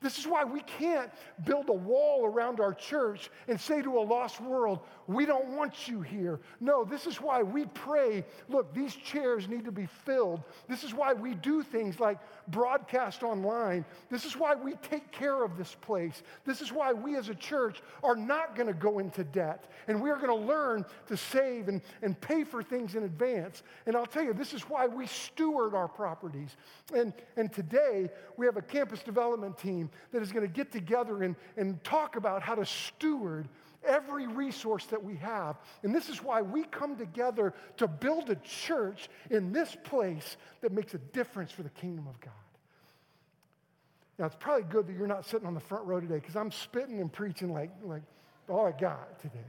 This 0.04 0.20
is 0.20 0.28
why 0.28 0.44
we 0.44 0.60
can't 0.62 1.10
build 1.46 1.70
a 1.70 1.74
wall 1.74 2.26
around 2.26 2.60
our 2.60 2.74
church 2.74 3.32
and 3.48 3.60
say 3.60 3.82
to 3.82 3.98
a 3.98 4.02
lost 4.02 4.42
world, 4.42 4.82
we 5.08 5.26
don't 5.26 5.56
want 5.56 5.88
you 5.88 6.02
here. 6.02 6.42
No, 6.60 6.84
this 6.84 7.08
is 7.08 7.22
why 7.22 7.42
we 7.42 7.66
pray, 7.68 8.26
look, 8.50 8.74
these 8.74 8.94
chairs 8.94 9.48
need 9.48 9.63
to 9.63 9.72
be 9.72 9.86
filled. 9.86 10.44
This 10.68 10.84
is 10.84 10.94
why 10.94 11.13
we 11.13 11.34
do 11.36 11.63
things 11.63 12.02
like 12.02 12.20
broadcast 12.48 13.24
online. 13.24 13.86
This 14.10 14.26
is 14.26 14.38
why 14.38 14.56
we 14.56 14.74
take 14.82 15.12
care 15.12 15.44
of 15.44 15.58
this 15.58 15.76
place. 15.82 16.24
This 16.46 16.62
is 16.62 16.72
why 16.72 16.94
we 16.94 17.16
as 17.16 17.30
a 17.30 17.36
church 17.36 17.82
are 18.04 18.16
not 18.16 18.56
going 18.56 18.68
to 18.68 18.74
go 18.74 19.00
into 19.00 19.24
debt. 19.24 19.66
And 19.88 20.02
we 20.02 20.10
are 20.10 20.18
going 20.18 20.28
to 20.28 20.48
learn 20.48 20.86
to 21.08 21.18
save 21.18 21.68
and, 21.68 21.82
and 22.02 22.20
pay 22.20 22.44
for 22.44 22.64
things 22.64 22.96
in 22.96 23.04
advance. 23.04 23.64
And 23.86 23.96
I'll 23.96 24.06
tell 24.06 24.24
you, 24.24 24.34
this 24.34 24.54
is 24.54 24.64
why 24.64 24.88
we 24.88 25.08
steward 25.08 25.74
our 25.74 25.88
properties. 25.88 26.56
And, 26.94 27.14
and 27.38 27.52
today, 27.52 28.10
we 28.38 28.46
have 28.46 28.58
a 28.58 28.62
campus 28.62 29.04
development 29.04 29.58
team 29.58 29.90
that 30.12 30.22
is 30.22 30.32
going 30.32 30.46
to 30.46 30.54
get 30.54 30.72
together 30.72 31.24
and, 31.24 31.36
and 31.58 31.84
talk 31.84 32.16
about 32.16 32.42
how 32.42 32.56
to 32.56 32.66
steward 32.66 33.48
every 33.86 34.28
resource 34.28 34.86
that 34.88 35.04
we 35.04 35.15
have. 35.17 35.58
And 35.84 35.93
this 35.93 36.10
is 36.10 36.24
why 36.24 36.41
we 36.41 36.63
come 36.63 36.96
together 36.96 37.54
to 37.78 37.88
build 37.88 38.30
a 38.30 38.36
church 38.36 39.10
in 39.30 39.52
this 39.52 39.76
place 39.84 40.38
that 40.62 40.72
makes 40.72 40.93
a 40.93 40.98
difference 40.98 41.52
for 41.52 41.63
the 41.63 41.69
kingdom 41.69 42.08
of 42.08 42.19
God. 42.19 42.34
Now, 44.19 44.26
it's 44.26 44.36
probably 44.39 44.63
good 44.63 44.88
that 44.88 44.93
you're 44.93 45.08
not 45.08 45.26
sitting 45.26 45.48
on 45.48 45.54
the 45.54 45.60
front 45.60 45.86
row 45.86 46.00
today 46.00 46.15
because 46.15 46.36
I'm 46.36 46.52
spitting 46.52 47.02
and 47.02 47.12
preaching 47.12 47.52
like, 47.52 47.72
like 47.84 48.04
all 48.48 48.67
I 48.67 48.72
got 48.72 49.19
today. 49.22 49.39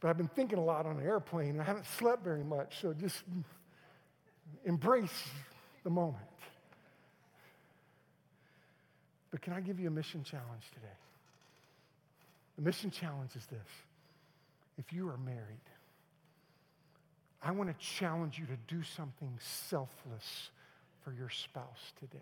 But 0.00 0.08
I've 0.08 0.16
been 0.16 0.28
thinking 0.28 0.58
a 0.58 0.64
lot 0.64 0.86
on 0.86 0.98
an 0.98 1.06
airplane. 1.06 1.50
and 1.50 1.60
I 1.60 1.64
haven't 1.64 1.86
slept 1.86 2.24
very 2.24 2.42
much, 2.42 2.80
so 2.80 2.92
just 2.92 3.22
embrace 4.64 5.28
the 5.84 5.90
moment. 5.90 6.24
But 9.30 9.42
can 9.42 9.52
I 9.52 9.60
give 9.60 9.78
you 9.78 9.88
a 9.88 9.90
mission 9.90 10.24
challenge 10.24 10.70
today? 10.74 10.86
The 12.56 12.62
mission 12.62 12.90
challenge 12.90 13.34
is 13.36 13.46
this 13.46 13.68
if 14.78 14.92
you 14.92 15.08
are 15.08 15.16
married, 15.18 15.38
I 17.42 17.50
want 17.50 17.70
to 17.70 17.84
challenge 17.84 18.38
you 18.38 18.46
to 18.46 18.56
do 18.68 18.82
something 18.82 19.36
selfless 19.40 20.50
for 21.02 21.12
your 21.12 21.28
spouse 21.28 21.92
today. 21.98 22.18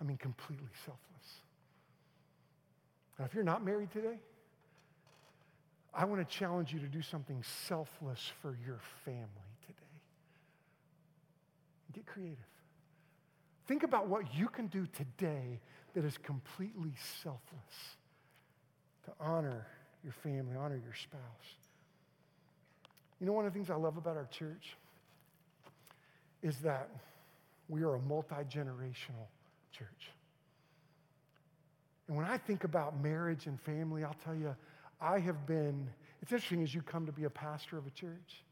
I 0.00 0.04
mean, 0.04 0.16
completely 0.16 0.70
selfless. 0.84 0.98
Now, 3.18 3.26
if 3.26 3.34
you're 3.34 3.44
not 3.44 3.62
married 3.62 3.90
today, 3.90 4.18
I 5.92 6.06
want 6.06 6.26
to 6.26 6.36
challenge 6.36 6.72
you 6.72 6.78
to 6.80 6.86
do 6.86 7.02
something 7.02 7.42
selfless 7.68 8.30
for 8.40 8.56
your 8.64 8.78
family 9.04 9.26
today. 9.66 9.74
Get 11.92 12.06
creative. 12.06 12.38
Think 13.66 13.82
about 13.82 14.08
what 14.08 14.34
you 14.34 14.48
can 14.48 14.68
do 14.68 14.86
today 14.96 15.60
that 15.94 16.04
is 16.04 16.16
completely 16.16 16.94
selfless 17.22 17.96
to 19.10 19.24
honor 19.24 19.66
your 20.04 20.12
family, 20.12 20.56
honor 20.56 20.80
your 20.82 20.94
spouse. 20.94 21.20
You 23.20 23.26
know, 23.26 23.32
one 23.32 23.46
of 23.46 23.52
the 23.52 23.58
things 23.58 23.70
I 23.70 23.74
love 23.74 23.96
about 23.96 24.16
our 24.16 24.28
church 24.30 24.76
is 26.42 26.56
that 26.58 26.88
we 27.68 27.82
are 27.82 27.94
a 27.94 28.00
multi 28.00 28.34
generational 28.48 29.28
church. 29.72 30.10
And 32.08 32.16
when 32.16 32.26
I 32.26 32.38
think 32.38 32.64
about 32.64 33.00
marriage 33.00 33.46
and 33.46 33.60
family, 33.60 34.02
I'll 34.04 34.16
tell 34.24 34.34
you, 34.34 34.54
I 35.00 35.18
have 35.20 35.46
been, 35.46 35.88
it's 36.22 36.32
interesting 36.32 36.62
as 36.62 36.74
you 36.74 36.82
come 36.82 37.06
to 37.06 37.12
be 37.12 37.24
a 37.24 37.30
pastor 37.30 37.78
of 37.78 37.86
a 37.86 37.90
church. 37.90 38.42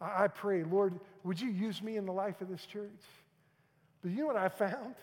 I, 0.00 0.24
I 0.24 0.28
pray, 0.28 0.62
Lord, 0.64 0.98
would 1.24 1.40
you 1.40 1.50
use 1.50 1.82
me 1.82 1.96
in 1.96 2.06
the 2.06 2.12
life 2.12 2.40
of 2.40 2.48
this 2.48 2.64
church? 2.64 3.02
But 4.02 4.12
you 4.12 4.20
know 4.20 4.26
what 4.26 4.36
I 4.36 4.48
found? 4.48 4.94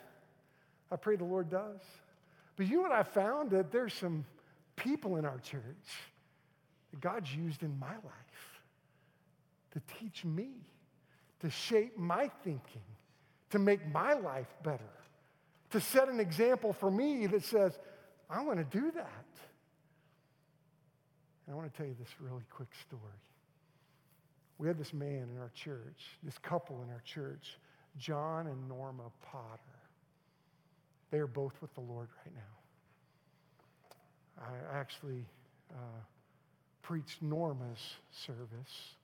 I 0.92 0.96
pray 0.96 1.18
the 1.18 1.26
Lord 1.26 1.50
does. 1.50 1.82
But 2.56 2.68
you 2.68 2.78
know 2.78 2.82
what 2.84 2.92
I 2.92 3.04
found? 3.04 3.52
That 3.52 3.72
there's 3.72 3.94
some 3.94 4.26
people 4.78 5.18
in 5.18 5.26
our 5.26 5.40
church 5.40 5.62
that 6.92 7.02
God's 7.02 7.34
used 7.36 7.63
in 7.63 7.78
my 7.78 7.92
life 7.92 8.62
to 9.74 9.82
teach 10.00 10.24
me, 10.24 10.50
to 11.42 11.50
shape 11.50 11.98
my 11.98 12.32
thinking, 12.44 12.82
to 13.50 13.60
make 13.60 13.86
my 13.92 14.13
life 14.13 14.48
better, 14.63 14.90
to 15.72 15.82
set 15.82 16.08
an 16.08 16.20
example 16.20 16.72
for 16.72 16.90
me 16.90 17.28
that 17.28 17.44
says, 17.44 17.78
I 18.30 18.42
want 18.42 18.60
to 18.60 18.80
do 18.80 18.92
that. 18.92 19.26
And 21.46 21.54
I 21.54 21.56
want 21.56 21.72
to 21.72 21.78
tell 21.78 21.88
you 21.88 21.96
this 22.00 22.10
really 22.20 22.44
quick 22.50 22.70
story. 22.88 23.02
We 24.58 24.68
had 24.68 24.78
this 24.78 24.94
man 24.94 25.30
in 25.34 25.40
our 25.40 25.52
church, 25.54 26.18
this 26.24 26.38
couple 26.40 26.82
in 26.84 26.90
our 26.90 27.02
church 27.02 27.58
John 27.98 28.48
and 28.48 28.68
Norma 28.70 29.12
Potter. 29.24 29.62
They 31.10 31.18
are 31.18 31.28
both 31.28 31.54
with 31.62 31.74
the 31.74 31.82
Lord 31.82 32.10
right 32.24 32.36
now. 32.36 32.57
I 34.39 34.78
actually 34.78 35.26
uh, 35.71 36.02
preached 36.82 37.21
Norma's 37.21 37.95
service, 38.12 38.95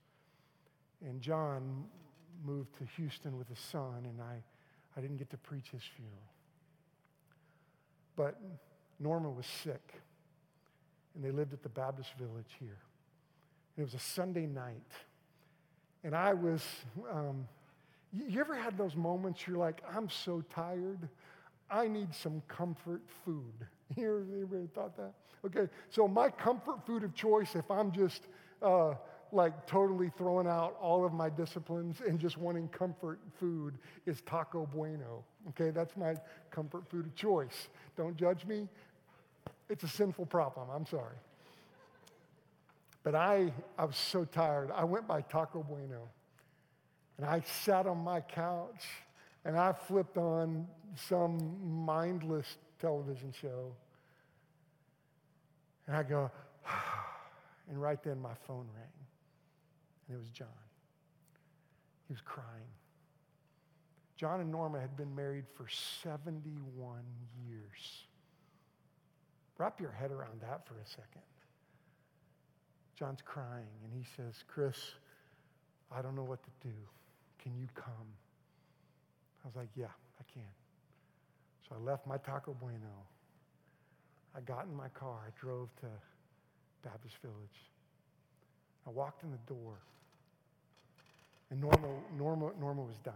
and 1.06 1.22
John 1.22 1.86
moved 2.46 2.78
to 2.78 2.86
Houston 2.98 3.38
with 3.38 3.48
his 3.50 3.60
son, 3.60 4.06
and 4.06 4.22
I, 4.22 4.36
I 4.98 5.02
didn't 5.02 5.18
get 5.18 5.30
to 5.32 5.38
preach 5.38 5.70
his 5.72 5.82
funeral. 5.96 6.18
But 8.16 8.40
Norma 9.00 9.30
was 9.30 9.46
sick, 9.46 9.94
and 11.16 11.24
they 11.24 11.32
lived 11.32 11.54
at 11.54 11.64
the 11.64 11.70
Baptist 11.70 12.12
village 12.18 12.56
here. 12.60 12.78
And 13.76 13.82
it 13.82 13.84
was 13.84 13.96
a 13.96 14.06
Sunday 14.06 14.46
night, 14.46 14.92
and 16.04 16.16
I 16.16 16.34
was 16.34 16.64
um, 17.12 17.48
you 18.14 18.40
ever 18.40 18.56
had 18.56 18.78
those 18.78 18.96
moments 18.96 19.48
you're 19.48 19.58
like, 19.58 19.82
I'm 19.92 20.08
so 20.08 20.44
tired, 20.54 21.10
I 21.70 21.88
need 21.88 22.14
some 22.14 22.44
comfort 22.48 23.02
food? 23.26 23.68
Ever 23.98 24.68
thought 24.74 24.96
that? 24.98 25.14
Okay, 25.46 25.70
so 25.90 26.08
my 26.08 26.30
comfort 26.30 26.86
food 26.86 27.04
of 27.04 27.14
choice, 27.14 27.56
if 27.56 27.70
I'm 27.70 27.92
just 27.92 28.24
uh, 28.62 28.94
like 29.32 29.68
totally 29.68 30.10
throwing 30.18 30.48
out 30.48 30.78
all 30.82 31.06
of 31.06 31.14
my 31.14 31.30
disciplines 31.30 32.02
and 32.08 32.20
just 32.20 32.38
wanting 32.38 32.70
comfort 32.70 33.20
food, 33.40 33.78
is 34.06 34.22
Taco 34.22 34.66
Bueno. 34.66 35.24
Okay, 35.50 35.72
that's 35.72 35.98
my 35.98 36.16
comfort 36.50 36.90
food 36.90 37.06
of 37.08 37.16
choice. 37.16 37.68
Don't 37.98 38.16
judge 38.16 38.46
me. 38.46 38.70
It's 39.70 39.84
a 39.84 39.88
sinful 39.88 40.28
problem. 40.28 40.70
I'm 40.74 40.86
sorry. 40.86 41.16
But 43.04 43.16
I, 43.16 43.52
I 43.78 43.86
was 43.86 43.98
so 43.98 44.24
tired. 44.24 44.72
I 44.74 44.86
went 44.86 45.08
by 45.08 45.22
Taco 45.22 45.62
Bueno. 45.62 46.10
And 47.18 47.26
I 47.26 47.42
sat 47.42 47.86
on 47.86 47.98
my 47.98 48.22
couch 48.22 48.86
and 49.46 49.58
I 49.58 49.74
flipped 49.74 50.18
on 50.18 50.68
some 50.96 51.58
mindless 51.86 52.58
television 52.84 53.32
show. 53.32 53.74
And 55.88 55.96
I 55.96 56.04
go, 56.04 56.30
and 57.70 57.82
right 57.82 58.04
then 58.04 58.20
my 58.20 58.34
phone 58.46 58.68
rang. 58.76 59.08
And 60.08 60.18
it 60.18 60.20
was 60.20 60.30
John. 60.30 60.48
He 62.08 62.14
was 62.14 62.22
crying. 62.26 62.74
John 64.18 64.42
and 64.42 64.52
Norma 64.52 64.82
had 64.82 64.98
been 64.98 65.16
married 65.16 65.46
for 65.56 65.66
71 66.04 67.00
years. 67.48 68.04
Wrap 69.58 69.80
your 69.80 69.92
head 69.92 70.12
around 70.12 70.42
that 70.42 70.68
for 70.68 70.74
a 70.74 70.86
second. 70.86 71.22
John's 72.96 73.22
crying, 73.24 73.66
and 73.84 73.94
he 73.94 74.06
says, 74.16 74.44
Chris, 74.48 74.78
I 75.92 76.02
don't 76.02 76.16
know 76.16 76.24
what 76.24 76.44
to 76.44 76.68
do. 76.68 76.76
Can 77.42 77.56
you 77.56 77.68
come? 77.76 78.08
I 79.44 79.48
was 79.48 79.56
like, 79.56 79.70
Yeah, 79.76 79.86
I 80.20 80.24
can. 80.34 80.63
So 81.68 81.76
I 81.76 81.84
left 81.84 82.06
my 82.06 82.18
Taco 82.18 82.54
Bueno. 82.54 83.08
I 84.36 84.42
got 84.42 84.66
in 84.66 84.76
my 84.76 84.90
car. 84.90 85.18
I 85.26 85.30
drove 85.40 85.70
to 85.82 85.88
Baptist 86.84 87.16
Village. 87.22 87.72
I 88.86 88.90
walked 88.90 89.24
in 89.24 89.32
the 89.32 89.54
door. 89.54 89.76
And 91.50 91.62
Norma, 91.62 91.88
Norma, 92.18 92.52
Norma 92.60 92.82
was 92.82 92.98
dying. 93.04 93.16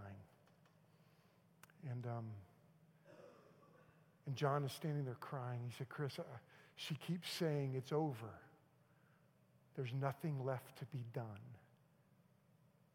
And, 1.90 2.06
um, 2.06 2.26
and 4.26 4.36
John 4.36 4.64
is 4.64 4.72
standing 4.72 5.06
there 5.06 5.18
crying. 5.20 5.60
He 5.68 5.74
said, 5.78 5.90
Chris, 5.90 6.20
uh, 6.20 6.24
she 6.76 6.96
keeps 6.96 7.30
saying 7.32 7.74
it's 7.76 7.92
over. 7.92 8.32
There's 9.76 9.94
nothing 10.00 10.44
left 10.44 10.78
to 10.80 10.86
be 10.86 11.04
done. 11.14 11.26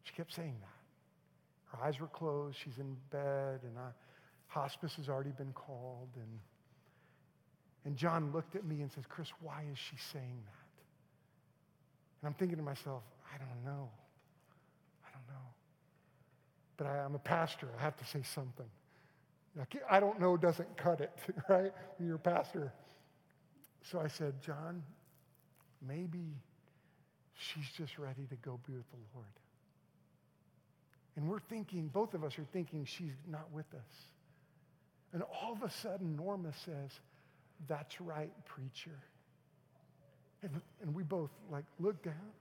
She 0.03 0.13
kept 0.13 0.33
saying 0.33 0.55
that. 0.61 1.77
Her 1.77 1.85
eyes 1.85 1.99
were 1.99 2.07
closed. 2.07 2.57
She's 2.63 2.77
in 2.77 2.95
bed, 3.09 3.61
and 3.63 3.77
I, 3.77 3.89
hospice 4.53 4.93
has 4.95 5.09
already 5.09 5.31
been 5.31 5.51
called. 5.53 6.09
And, 6.15 6.39
and 7.85 7.97
John 7.97 8.31
looked 8.31 8.55
at 8.55 8.63
me 8.63 8.81
and 8.81 8.91
says, 8.91 9.03
Chris, 9.09 9.27
why 9.41 9.63
is 9.71 9.77
she 9.77 9.95
saying 10.11 10.41
that? 10.45 10.63
And 12.21 12.27
I'm 12.27 12.33
thinking 12.35 12.57
to 12.57 12.63
myself, 12.63 13.03
I 13.33 13.37
don't 13.37 13.65
know. 13.65 13.89
I 15.05 15.09
don't 15.11 15.27
know. 15.27 15.47
But 16.77 16.87
I, 16.87 17.03
am 17.03 17.15
a 17.15 17.19
pastor. 17.19 17.67
I 17.79 17.83
have 17.83 17.97
to 17.97 18.05
say 18.05 18.21
something. 18.23 18.69
I 19.89 19.99
don't 19.99 20.19
know 20.19 20.37
doesn't 20.37 20.77
cut 20.77 21.01
it, 21.01 21.11
right? 21.49 21.71
When 21.97 22.07
you're 22.07 22.15
a 22.15 22.19
pastor. 22.19 22.73
So 23.83 23.99
I 23.99 24.07
said, 24.07 24.41
John, 24.41 24.81
maybe 25.85 26.37
she's 27.35 27.69
just 27.77 27.99
ready 27.99 28.25
to 28.29 28.35
go 28.37 28.59
be 28.65 28.73
with 28.73 28.89
the 28.91 28.97
Lord. 29.13 29.27
And 31.15 31.29
we're 31.29 31.39
thinking, 31.39 31.87
both 31.87 32.13
of 32.13 32.23
us 32.23 32.39
are 32.39 32.47
thinking, 32.51 32.85
she's 32.85 33.13
not 33.29 33.51
with 33.51 33.71
us. 33.75 34.07
And 35.13 35.21
all 35.23 35.53
of 35.53 35.61
a 35.61 35.69
sudden, 35.69 36.15
Norma 36.15 36.51
says, 36.65 36.91
That's 37.67 38.01
right, 38.01 38.31
preacher. 38.45 38.99
And, 40.41 40.51
and 40.81 40.93
we 40.93 41.03
both 41.03 41.31
like 41.49 41.65
look 41.79 42.03
down. 42.03 42.33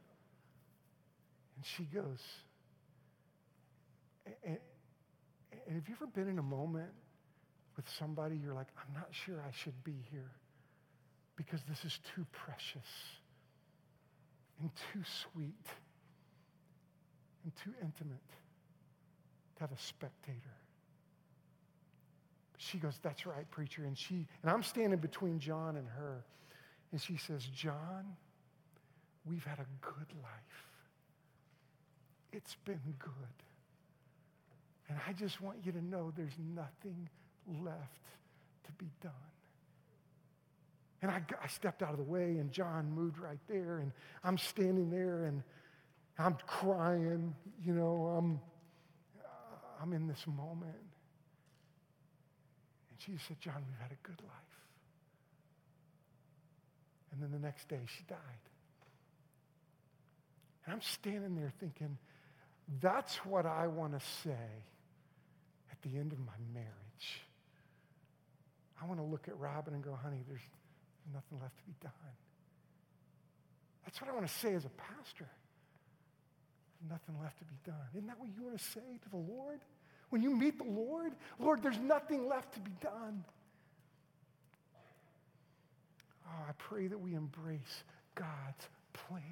And 1.56 1.64
she 1.64 1.84
goes, 1.84 2.18
and, 4.26 4.58
and 5.66 5.76
have 5.76 5.88
you 5.88 5.94
ever 5.94 6.06
been 6.06 6.28
in 6.28 6.38
a 6.38 6.42
moment 6.42 6.90
with 7.76 7.88
somebody 7.98 8.36
you're 8.36 8.54
like, 8.54 8.68
I'm 8.76 8.94
not 8.94 9.08
sure 9.10 9.36
I 9.46 9.52
should 9.52 9.84
be 9.84 9.94
here 10.10 10.30
because 11.36 11.60
this 11.68 11.84
is 11.84 11.98
too 12.14 12.26
precious 12.32 12.88
and 14.60 14.70
too 14.92 15.02
sweet 15.32 15.66
and 17.44 17.52
too 17.64 17.72
intimate 17.80 18.28
to 19.56 19.60
have 19.60 19.72
a 19.72 19.78
spectator. 19.78 20.56
She 22.70 22.78
goes, 22.78 22.98
That's 23.02 23.26
right, 23.26 23.50
preacher. 23.50 23.84
And 23.84 23.98
she, 23.98 24.26
and 24.42 24.50
I'm 24.50 24.62
standing 24.62 25.00
between 25.00 25.38
John 25.40 25.76
and 25.76 25.88
her. 25.88 26.24
And 26.92 27.00
she 27.00 27.16
says, 27.16 27.44
John, 27.46 28.16
we've 29.24 29.44
had 29.44 29.58
a 29.58 29.66
good 29.80 30.12
life. 30.22 30.66
It's 32.32 32.56
been 32.64 32.80
good. 32.98 33.12
And 34.88 34.98
I 35.08 35.12
just 35.12 35.40
want 35.40 35.58
you 35.64 35.72
to 35.72 35.84
know 35.84 36.12
there's 36.16 36.38
nothing 36.54 37.08
left 37.62 38.04
to 38.64 38.72
be 38.72 38.90
done. 39.02 39.12
And 41.00 41.10
I, 41.10 41.22
I 41.42 41.48
stepped 41.48 41.82
out 41.82 41.90
of 41.90 41.96
the 41.96 42.04
way, 42.04 42.36
and 42.36 42.52
John 42.52 42.92
moved 42.92 43.18
right 43.18 43.40
there, 43.48 43.78
and 43.78 43.90
I'm 44.22 44.38
standing 44.38 44.88
there, 44.88 45.24
and 45.24 45.42
I'm 46.16 46.36
crying. 46.46 47.34
You 47.64 47.74
know, 47.74 48.14
I'm, 48.16 48.40
I'm 49.80 49.92
in 49.92 50.06
this 50.06 50.24
moment. 50.26 50.76
She 53.05 53.12
said, 53.26 53.40
John, 53.40 53.64
we've 53.68 53.80
had 53.80 53.90
a 53.90 54.07
good 54.07 54.20
life. 54.22 54.53
And 57.12 57.22
then 57.22 57.32
the 57.32 57.38
next 57.38 57.68
day, 57.68 57.80
she 57.86 58.05
died. 58.09 58.18
And 60.64 60.74
I'm 60.74 60.82
standing 60.82 61.34
there 61.34 61.53
thinking, 61.59 61.98
that's 62.80 63.16
what 63.26 63.44
I 63.44 63.66
want 63.66 63.98
to 63.98 64.07
say 64.22 64.64
at 65.70 65.82
the 65.82 65.98
end 65.98 66.12
of 66.12 66.18
my 66.20 66.38
marriage. 66.55 67.22
I 68.80 68.86
want 68.86 69.00
to 69.00 69.05
look 69.05 69.28
at 69.28 69.38
Robin 69.38 69.74
and 69.74 69.82
go, 69.82 69.98
honey, 70.00 70.22
there's 70.28 70.40
nothing 71.12 71.38
left 71.40 71.57
to 71.59 71.64
be 71.64 71.74
done. 71.82 71.92
That's 73.84 74.00
what 74.00 74.09
I 74.11 74.12
want 74.14 74.26
to 74.26 74.32
say 74.32 74.55
as 74.55 74.64
a 74.64 74.70
pastor. 74.70 75.28
There's 76.80 76.90
nothing 76.90 77.20
left 77.20 77.38
to 77.38 77.44
be 77.44 77.59
done. 77.66 77.86
Isn't 77.94 78.07
that 78.07 78.18
what 78.18 78.28
you 78.34 78.44
want 78.44 78.59
to 78.59 78.64
say 78.64 78.98
to 79.03 79.09
the 79.11 79.16
Lord? 79.16 79.61
When 80.12 80.20
you 80.20 80.36
meet 80.36 80.58
the 80.58 80.64
Lord, 80.64 81.14
Lord, 81.38 81.62
there's 81.62 81.78
nothing 81.78 82.28
left 82.28 82.52
to 82.52 82.60
be 82.60 82.70
done. 82.82 83.24
Oh, 86.26 86.44
I 86.46 86.52
pray 86.58 86.86
that 86.86 87.00
we 87.00 87.14
embrace 87.14 87.82
God's 88.14 88.68
plan. 88.92 89.22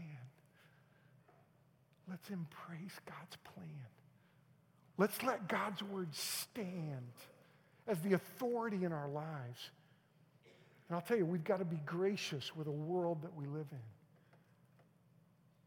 Let's 2.09 2.31
embrace 2.31 2.99
God's 3.05 3.37
plan. 3.53 3.87
Let's 4.97 5.23
let 5.23 5.49
God's 5.49 5.83
word 5.83 6.15
stand 6.15 7.13
as 7.87 8.01
the 8.01 8.15
authority 8.15 8.83
in 8.85 8.93
our 8.95 9.09
lives. 9.09 9.71
And 10.89 10.97
I'll 10.97 11.03
tell 11.03 11.19
you, 11.19 11.27
we've 11.27 11.45
got 11.45 11.59
to 11.59 11.67
be 11.67 11.81
gracious 11.85 12.57
with 12.57 12.69
a 12.69 12.73
world 12.73 13.21
that 13.21 13.37
we 13.37 13.45
live 13.45 13.67
in. 13.71 13.79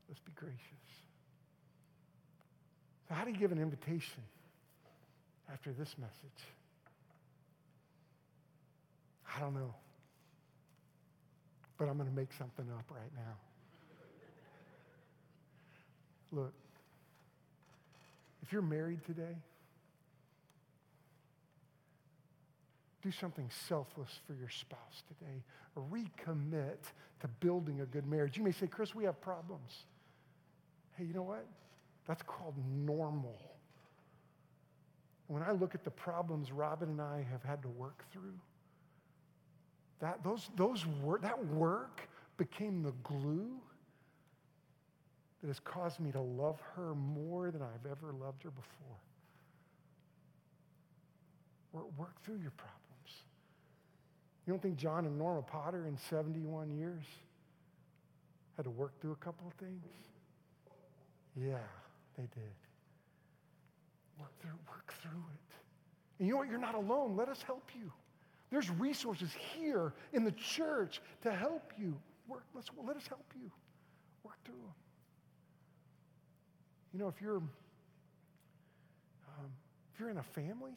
Let's 0.10 0.22
be 0.22 0.32
gracious. 0.36 0.58
So, 3.08 3.14
how 3.14 3.26
do 3.26 3.30
you 3.30 3.38
give 3.38 3.52
an 3.52 3.60
invitation 3.60 4.24
after 5.52 5.72
this 5.72 5.96
message? 5.98 6.44
I 9.36 9.40
don't 9.40 9.54
know. 9.54 9.74
But 11.78 11.90
I'm 11.90 11.98
going 11.98 12.10
to 12.10 12.16
make 12.16 12.32
something 12.38 12.66
up 12.78 12.86
right 12.90 13.12
now. 13.16 13.36
Look, 16.32 16.54
if 18.42 18.52
you're 18.52 18.62
married 18.62 19.04
today, 19.06 19.36
do 23.02 23.12
something 23.12 23.50
selfless 23.68 24.20
for 24.26 24.34
your 24.34 24.50
spouse 24.50 25.04
today. 25.08 25.44
Recommit 25.78 26.78
to 27.20 27.28
building 27.40 27.82
a 27.82 27.86
good 27.86 28.08
marriage. 28.08 28.38
You 28.38 28.44
may 28.44 28.52
say, 28.52 28.68
Chris, 28.68 28.96
we 28.96 29.04
have 29.04 29.20
problems. 29.22 29.86
Hey, 30.98 31.06
you 31.06 31.14
know 31.14 31.24
what? 31.24 31.46
That's 32.08 32.22
called 32.24 32.56
normal. 32.86 33.40
When 35.28 35.42
I 35.42 35.52
look 35.52 35.74
at 35.76 35.84
the 35.84 35.92
problems 35.92 36.52
Robin 36.52 36.90
and 36.90 37.02
I 37.02 37.26
have 37.32 37.44
had 37.44 37.62
to 37.64 37.70
work 37.70 38.04
through, 38.12 38.38
that, 40.00 40.24
those, 40.24 40.50
those 40.56 40.86
wor- 40.86 41.20
that 41.20 41.46
work 41.48 42.08
became 42.38 42.84
the 42.84 42.92
glue 43.04 43.52
that 45.42 45.48
has 45.48 45.60
caused 45.60 46.00
me 46.00 46.12
to 46.12 46.22
love 46.22 46.60
her 46.76 46.96
more 46.96 47.52
than 47.52 47.62
I've 47.62 47.90
ever 47.90 48.14
loved 48.14 48.44
her 48.44 48.52
before. 48.52 48.98
Work, 51.72 51.86
work 51.98 52.22
through 52.24 52.40
your 52.40 52.52
problems. 52.52 52.80
You 54.46 54.54
don't 54.54 54.62
think 54.62 54.76
John 54.78 55.06
and 55.06 55.18
Norma 55.18 55.42
Potter 55.42 55.86
in 55.88 55.98
71 55.98 56.72
years 56.78 57.04
had 58.58 58.64
to 58.64 58.70
work 58.70 59.00
through 59.02 59.14
a 59.14 59.24
couple 59.24 59.48
of 59.48 59.54
things? 59.54 59.84
Yeah, 61.36 61.58
they 62.18 62.24
did. 62.24 62.54
Work 64.20 64.32
through, 64.42 64.60
work 64.68 64.94
through 65.02 65.24
it. 65.34 65.56
And 66.20 66.28
you 66.28 66.34
know 66.34 66.40
what? 66.40 66.50
You're 66.50 66.60
not 66.60 66.76
alone. 66.76 67.16
Let 67.16 67.30
us 67.30 67.42
help 67.42 67.70
you. 67.76 67.92
There's 68.52 68.70
resources 68.70 69.32
here 69.56 69.94
in 70.14 70.24
the 70.24 70.32
church 70.32 71.02
to 71.24 71.32
help 71.32 71.74
you. 71.78 71.98
Work, 72.28 72.44
let's, 72.54 72.70
let 72.86 72.96
us 72.96 73.08
help 73.08 73.26
you. 73.36 73.50
Work 74.24 74.38
through 74.46 74.56
them. 74.56 74.74
You 76.94 77.00
know, 77.00 77.08
if 77.08 77.20
you're, 77.20 77.38
um, 77.38 77.50
if 79.94 80.00
you're 80.00 80.12
in 80.12 80.18
a 80.18 80.24
family, 80.24 80.74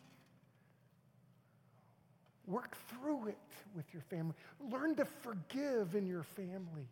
work 2.46 2.76
through 2.88 3.28
it 3.28 3.36
with 3.74 3.84
your 3.92 4.02
family. 4.02 4.34
Learn 4.70 4.94
to 4.96 5.04
forgive 5.04 5.94
in 5.94 6.06
your 6.06 6.22
family. 6.22 6.88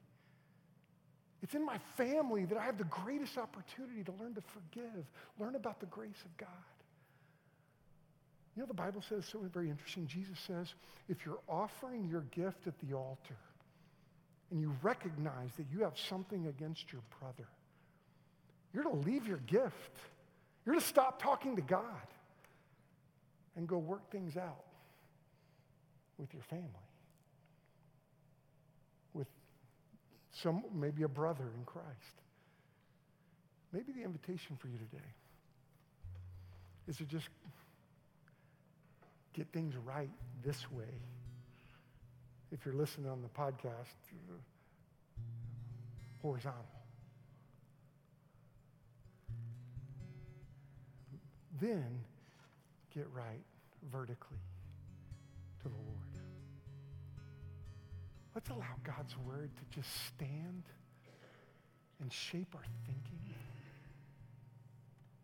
It's 1.45 1.55
in 1.55 1.65
my 1.65 1.77
family 1.99 2.47
that 2.47 2.57
I 2.57 2.65
have 2.65 2.79
the 2.79 2.85
greatest 2.85 3.37
opportunity 3.37 4.03
to 4.03 4.13
learn 4.13 4.35
to 4.35 4.41
forgive, 4.41 5.05
learn 5.39 5.57
about 5.57 5.79
the 5.79 5.85
grace 5.87 6.23
of 6.25 6.35
God. 6.39 6.49
You 8.57 8.63
know, 8.63 8.67
the 8.67 8.73
Bible 8.73 9.03
says 9.07 9.27
something 9.27 9.51
very 9.51 9.69
interesting. 9.69 10.07
Jesus 10.07 10.39
says, 10.47 10.73
if 11.07 11.27
you're 11.27 11.41
offering 11.47 12.09
your 12.09 12.23
gift 12.31 12.67
at 12.67 12.73
the 12.79 12.97
altar 12.97 13.37
and 14.51 14.59
you 14.59 14.75
recognize 14.83 15.51
that 15.59 15.67
you 15.71 15.81
have 15.81 15.99
something 15.99 16.47
against 16.47 16.91
your 16.91 17.03
brother, 17.21 17.47
you're 18.73 18.85
to 18.85 18.95
leave 18.95 19.29
your 19.29 19.41
gift. 19.47 19.99
You're 20.65 20.77
to 20.77 20.81
stop 20.81 21.21
talking 21.21 21.57
to 21.57 21.63
God 21.63 22.07
and 23.55 23.69
go 23.69 23.77
work 23.77 24.11
things 24.11 24.39
out 24.39 24.65
with 26.17 26.33
your 26.33 26.43
family, 26.45 26.65
with 29.13 29.27
some, 30.43 30.65
maybe 30.73 31.03
a 31.03 31.09
brother 31.09 31.45
in 31.57 31.65
Christ. 31.65 31.89
Maybe 33.73 33.93
the 33.93 34.03
invitation 34.03 34.57
for 34.57 34.69
you 34.69 34.79
today 34.79 35.11
is 36.87 36.97
to 36.99 37.05
just 37.05 37.29
get 39.33 39.49
things 39.53 39.75
right 39.85 40.11
this 40.45 40.71
way. 40.71 41.01
If 42.53 42.65
you're 42.65 42.75
listening 42.75 43.09
on 43.09 43.23
the 43.23 43.29
podcast, 43.29 43.95
uh, 44.31 44.35
horizontal. 46.23 46.65
then 51.61 52.01
get 52.95 53.07
right 53.13 53.43
vertically 53.91 54.39
to 55.63 55.69
the 55.69 55.75
Lord. 55.75 56.04
Let's 58.35 58.51
allow 58.51 58.75
God's 58.83 59.17
word 59.19 59.51
to 59.57 59.77
just 59.77 59.89
stand 60.07 60.65
and 62.01 62.13
shape 62.13 62.55
our 62.55 62.65
thinking. 62.87 63.35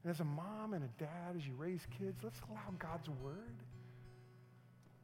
And 0.05 0.11
as 0.11 0.21
a 0.21 0.25
mom 0.25 0.75
and 0.75 0.85
a 0.85 1.03
dad, 1.03 1.37
as 1.37 1.47
you 1.47 1.55
raise 1.59 1.81
kids, 1.99 2.21
let's 2.23 2.41
allow 2.49 2.73
God's 2.79 3.09
word 3.09 3.57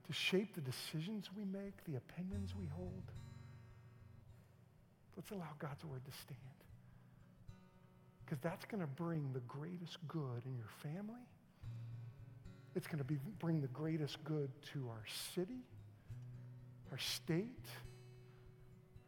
to 0.07 0.13
shape 0.13 0.55
the 0.55 0.61
decisions 0.61 1.29
we 1.37 1.45
make, 1.45 1.85
the 1.85 1.97
opinions 1.97 2.55
we 2.57 2.67
hold. 2.67 3.03
Let's 5.17 5.31
allow 5.33 5.51
God's 5.59 5.85
word 5.85 6.05
to 6.05 6.13
stand. 6.13 6.39
Because 8.25 8.39
that's 8.41 8.65
going 8.67 8.81
to 8.81 8.87
bring 8.87 9.33
the 9.33 9.41
greatest 9.41 9.99
good 10.07 10.43
in 10.45 10.57
your 10.57 10.71
family. 10.83 11.27
It's 12.75 12.87
going 12.87 13.03
to 13.03 13.15
bring 13.39 13.61
the 13.61 13.69
greatest 13.69 14.23
good 14.25 14.51
to 14.73 14.89
our 14.91 15.05
city, 15.35 15.65
our 16.93 16.99
state, 16.99 17.67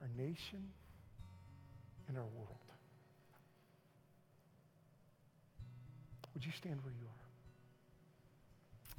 our 0.00 0.08
nation, 0.16 0.72
and 2.08 2.16
our 2.16 2.26
world. 2.36 2.56
Would 6.34 6.44
you 6.44 6.52
stand 6.52 6.80
where 6.82 6.94
you 6.98 7.06
are? 7.06 7.26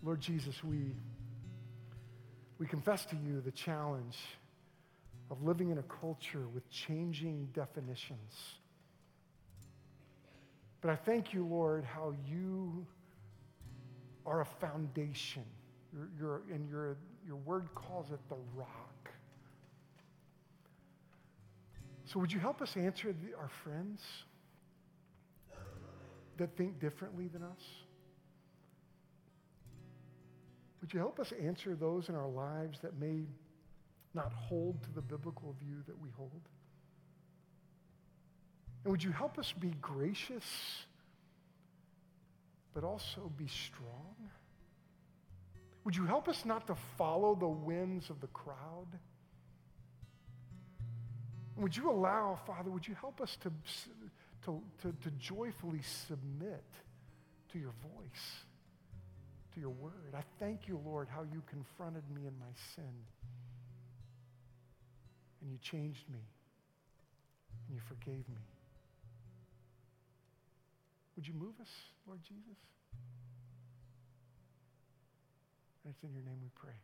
Lord 0.04 0.22
Jesus, 0.22 0.64
we 0.64 0.95
We 2.60 2.68
confess 2.68 3.06
to 3.06 3.16
you 3.16 3.39
the 3.39 3.52
challenge 3.52 4.18
of 5.32 5.41
living 5.43 5.70
in 5.70 5.78
a 5.78 5.84
culture 5.84 6.45
with 6.54 6.70
changing 6.70 7.50
definitions. 7.54 8.34
But 10.82 10.91
I 10.91 10.95
thank 10.97 11.34
you, 11.34 11.45
Lord, 11.45 11.86
how 11.86 12.14
you 12.28 12.86
are 14.26 14.41
a 14.41 14.45
foundation. 14.45 15.45
You're, 15.93 16.10
you're, 16.20 16.41
and 16.54 16.70
your, 16.70 16.97
your 17.26 17.38
word 17.38 17.70
calls 17.76 18.12
it 18.12 18.20
the 18.28 18.36
rock. 18.56 18.89
So, 22.12 22.20
would 22.20 22.32
you 22.32 22.39
help 22.39 22.60
us 22.64 22.76
answer 22.76 23.14
the, 23.14 23.38
our 23.38 23.49
friends 23.64 24.01
that 26.38 26.57
think 26.57 26.80
differently 26.80 27.28
than 27.28 27.43
us? 27.43 27.62
Would 30.82 30.91
you 30.91 30.99
help 30.99 31.20
us 31.20 31.32
answer 31.39 31.76
those 31.76 32.10
in 32.10 32.16
our 32.16 32.28
lives 32.28 32.80
that 32.82 32.99
may 32.99 33.26
not 34.16 34.32
hold 34.32 34.82
to 34.84 34.91
the 34.91 35.01
biblical 35.01 35.55
view 35.60 35.84
that 35.86 36.01
we 36.01 36.10
hold? 36.18 36.41
And 38.84 38.91
would 38.91 39.03
you 39.03 39.12
help 39.12 39.38
us 39.38 39.53
be 39.60 39.76
gracious, 39.80 40.45
but 42.74 42.84
also 42.84 43.32
be 43.38 43.47
strong? 43.47 44.16
Would 45.84 45.95
you 45.95 46.05
help 46.05 46.28
us 46.28 46.43
not 46.43 46.66
to 46.68 46.76
follow 46.97 47.36
the 47.36 47.47
winds 47.47 48.10
of 48.10 48.20
the 48.20 48.28
crowd? 48.28 48.88
Would 51.60 51.76
you 51.76 51.91
allow, 51.91 52.39
Father, 52.47 52.72
would 52.72 52.88
you 52.88 52.95
help 52.95 53.20
us 53.20 53.38
to, 53.41 53.51
to, 54.45 54.62
to, 54.82 54.93
to 55.03 55.12
joyfully 55.20 55.82
submit 56.07 56.64
to 57.51 57.60
your 57.60 57.74
voice, 57.84 58.45
to 59.53 59.60
your 59.60 59.72
word? 59.72 60.16
I 60.16 60.24
thank 60.39 60.70
you, 60.70 60.80
Lord, 60.86 61.10
how 61.14 61.24
you 61.24 61.43
confronted 61.49 62.03
me 62.16 62.22
in 62.28 62.34
my 62.39 62.53
sin. 62.76 62.93
And 65.41 65.51
you 65.51 65.57
changed 65.62 66.10
me. 66.10 66.22
And 67.68 67.76
you 67.76 67.82
forgave 67.89 68.28
me. 68.30 68.45
Would 71.18 71.28
you 71.28 71.34
move 71.34 71.55
us, 71.60 71.72
Lord 72.07 72.22
Jesus? 72.24 72.57
And 75.84 75.93
it's 75.93 76.03
in 76.03 76.14
your 76.14 76.24
name 76.24 76.39
we 76.41 76.49
pray. 76.55 76.80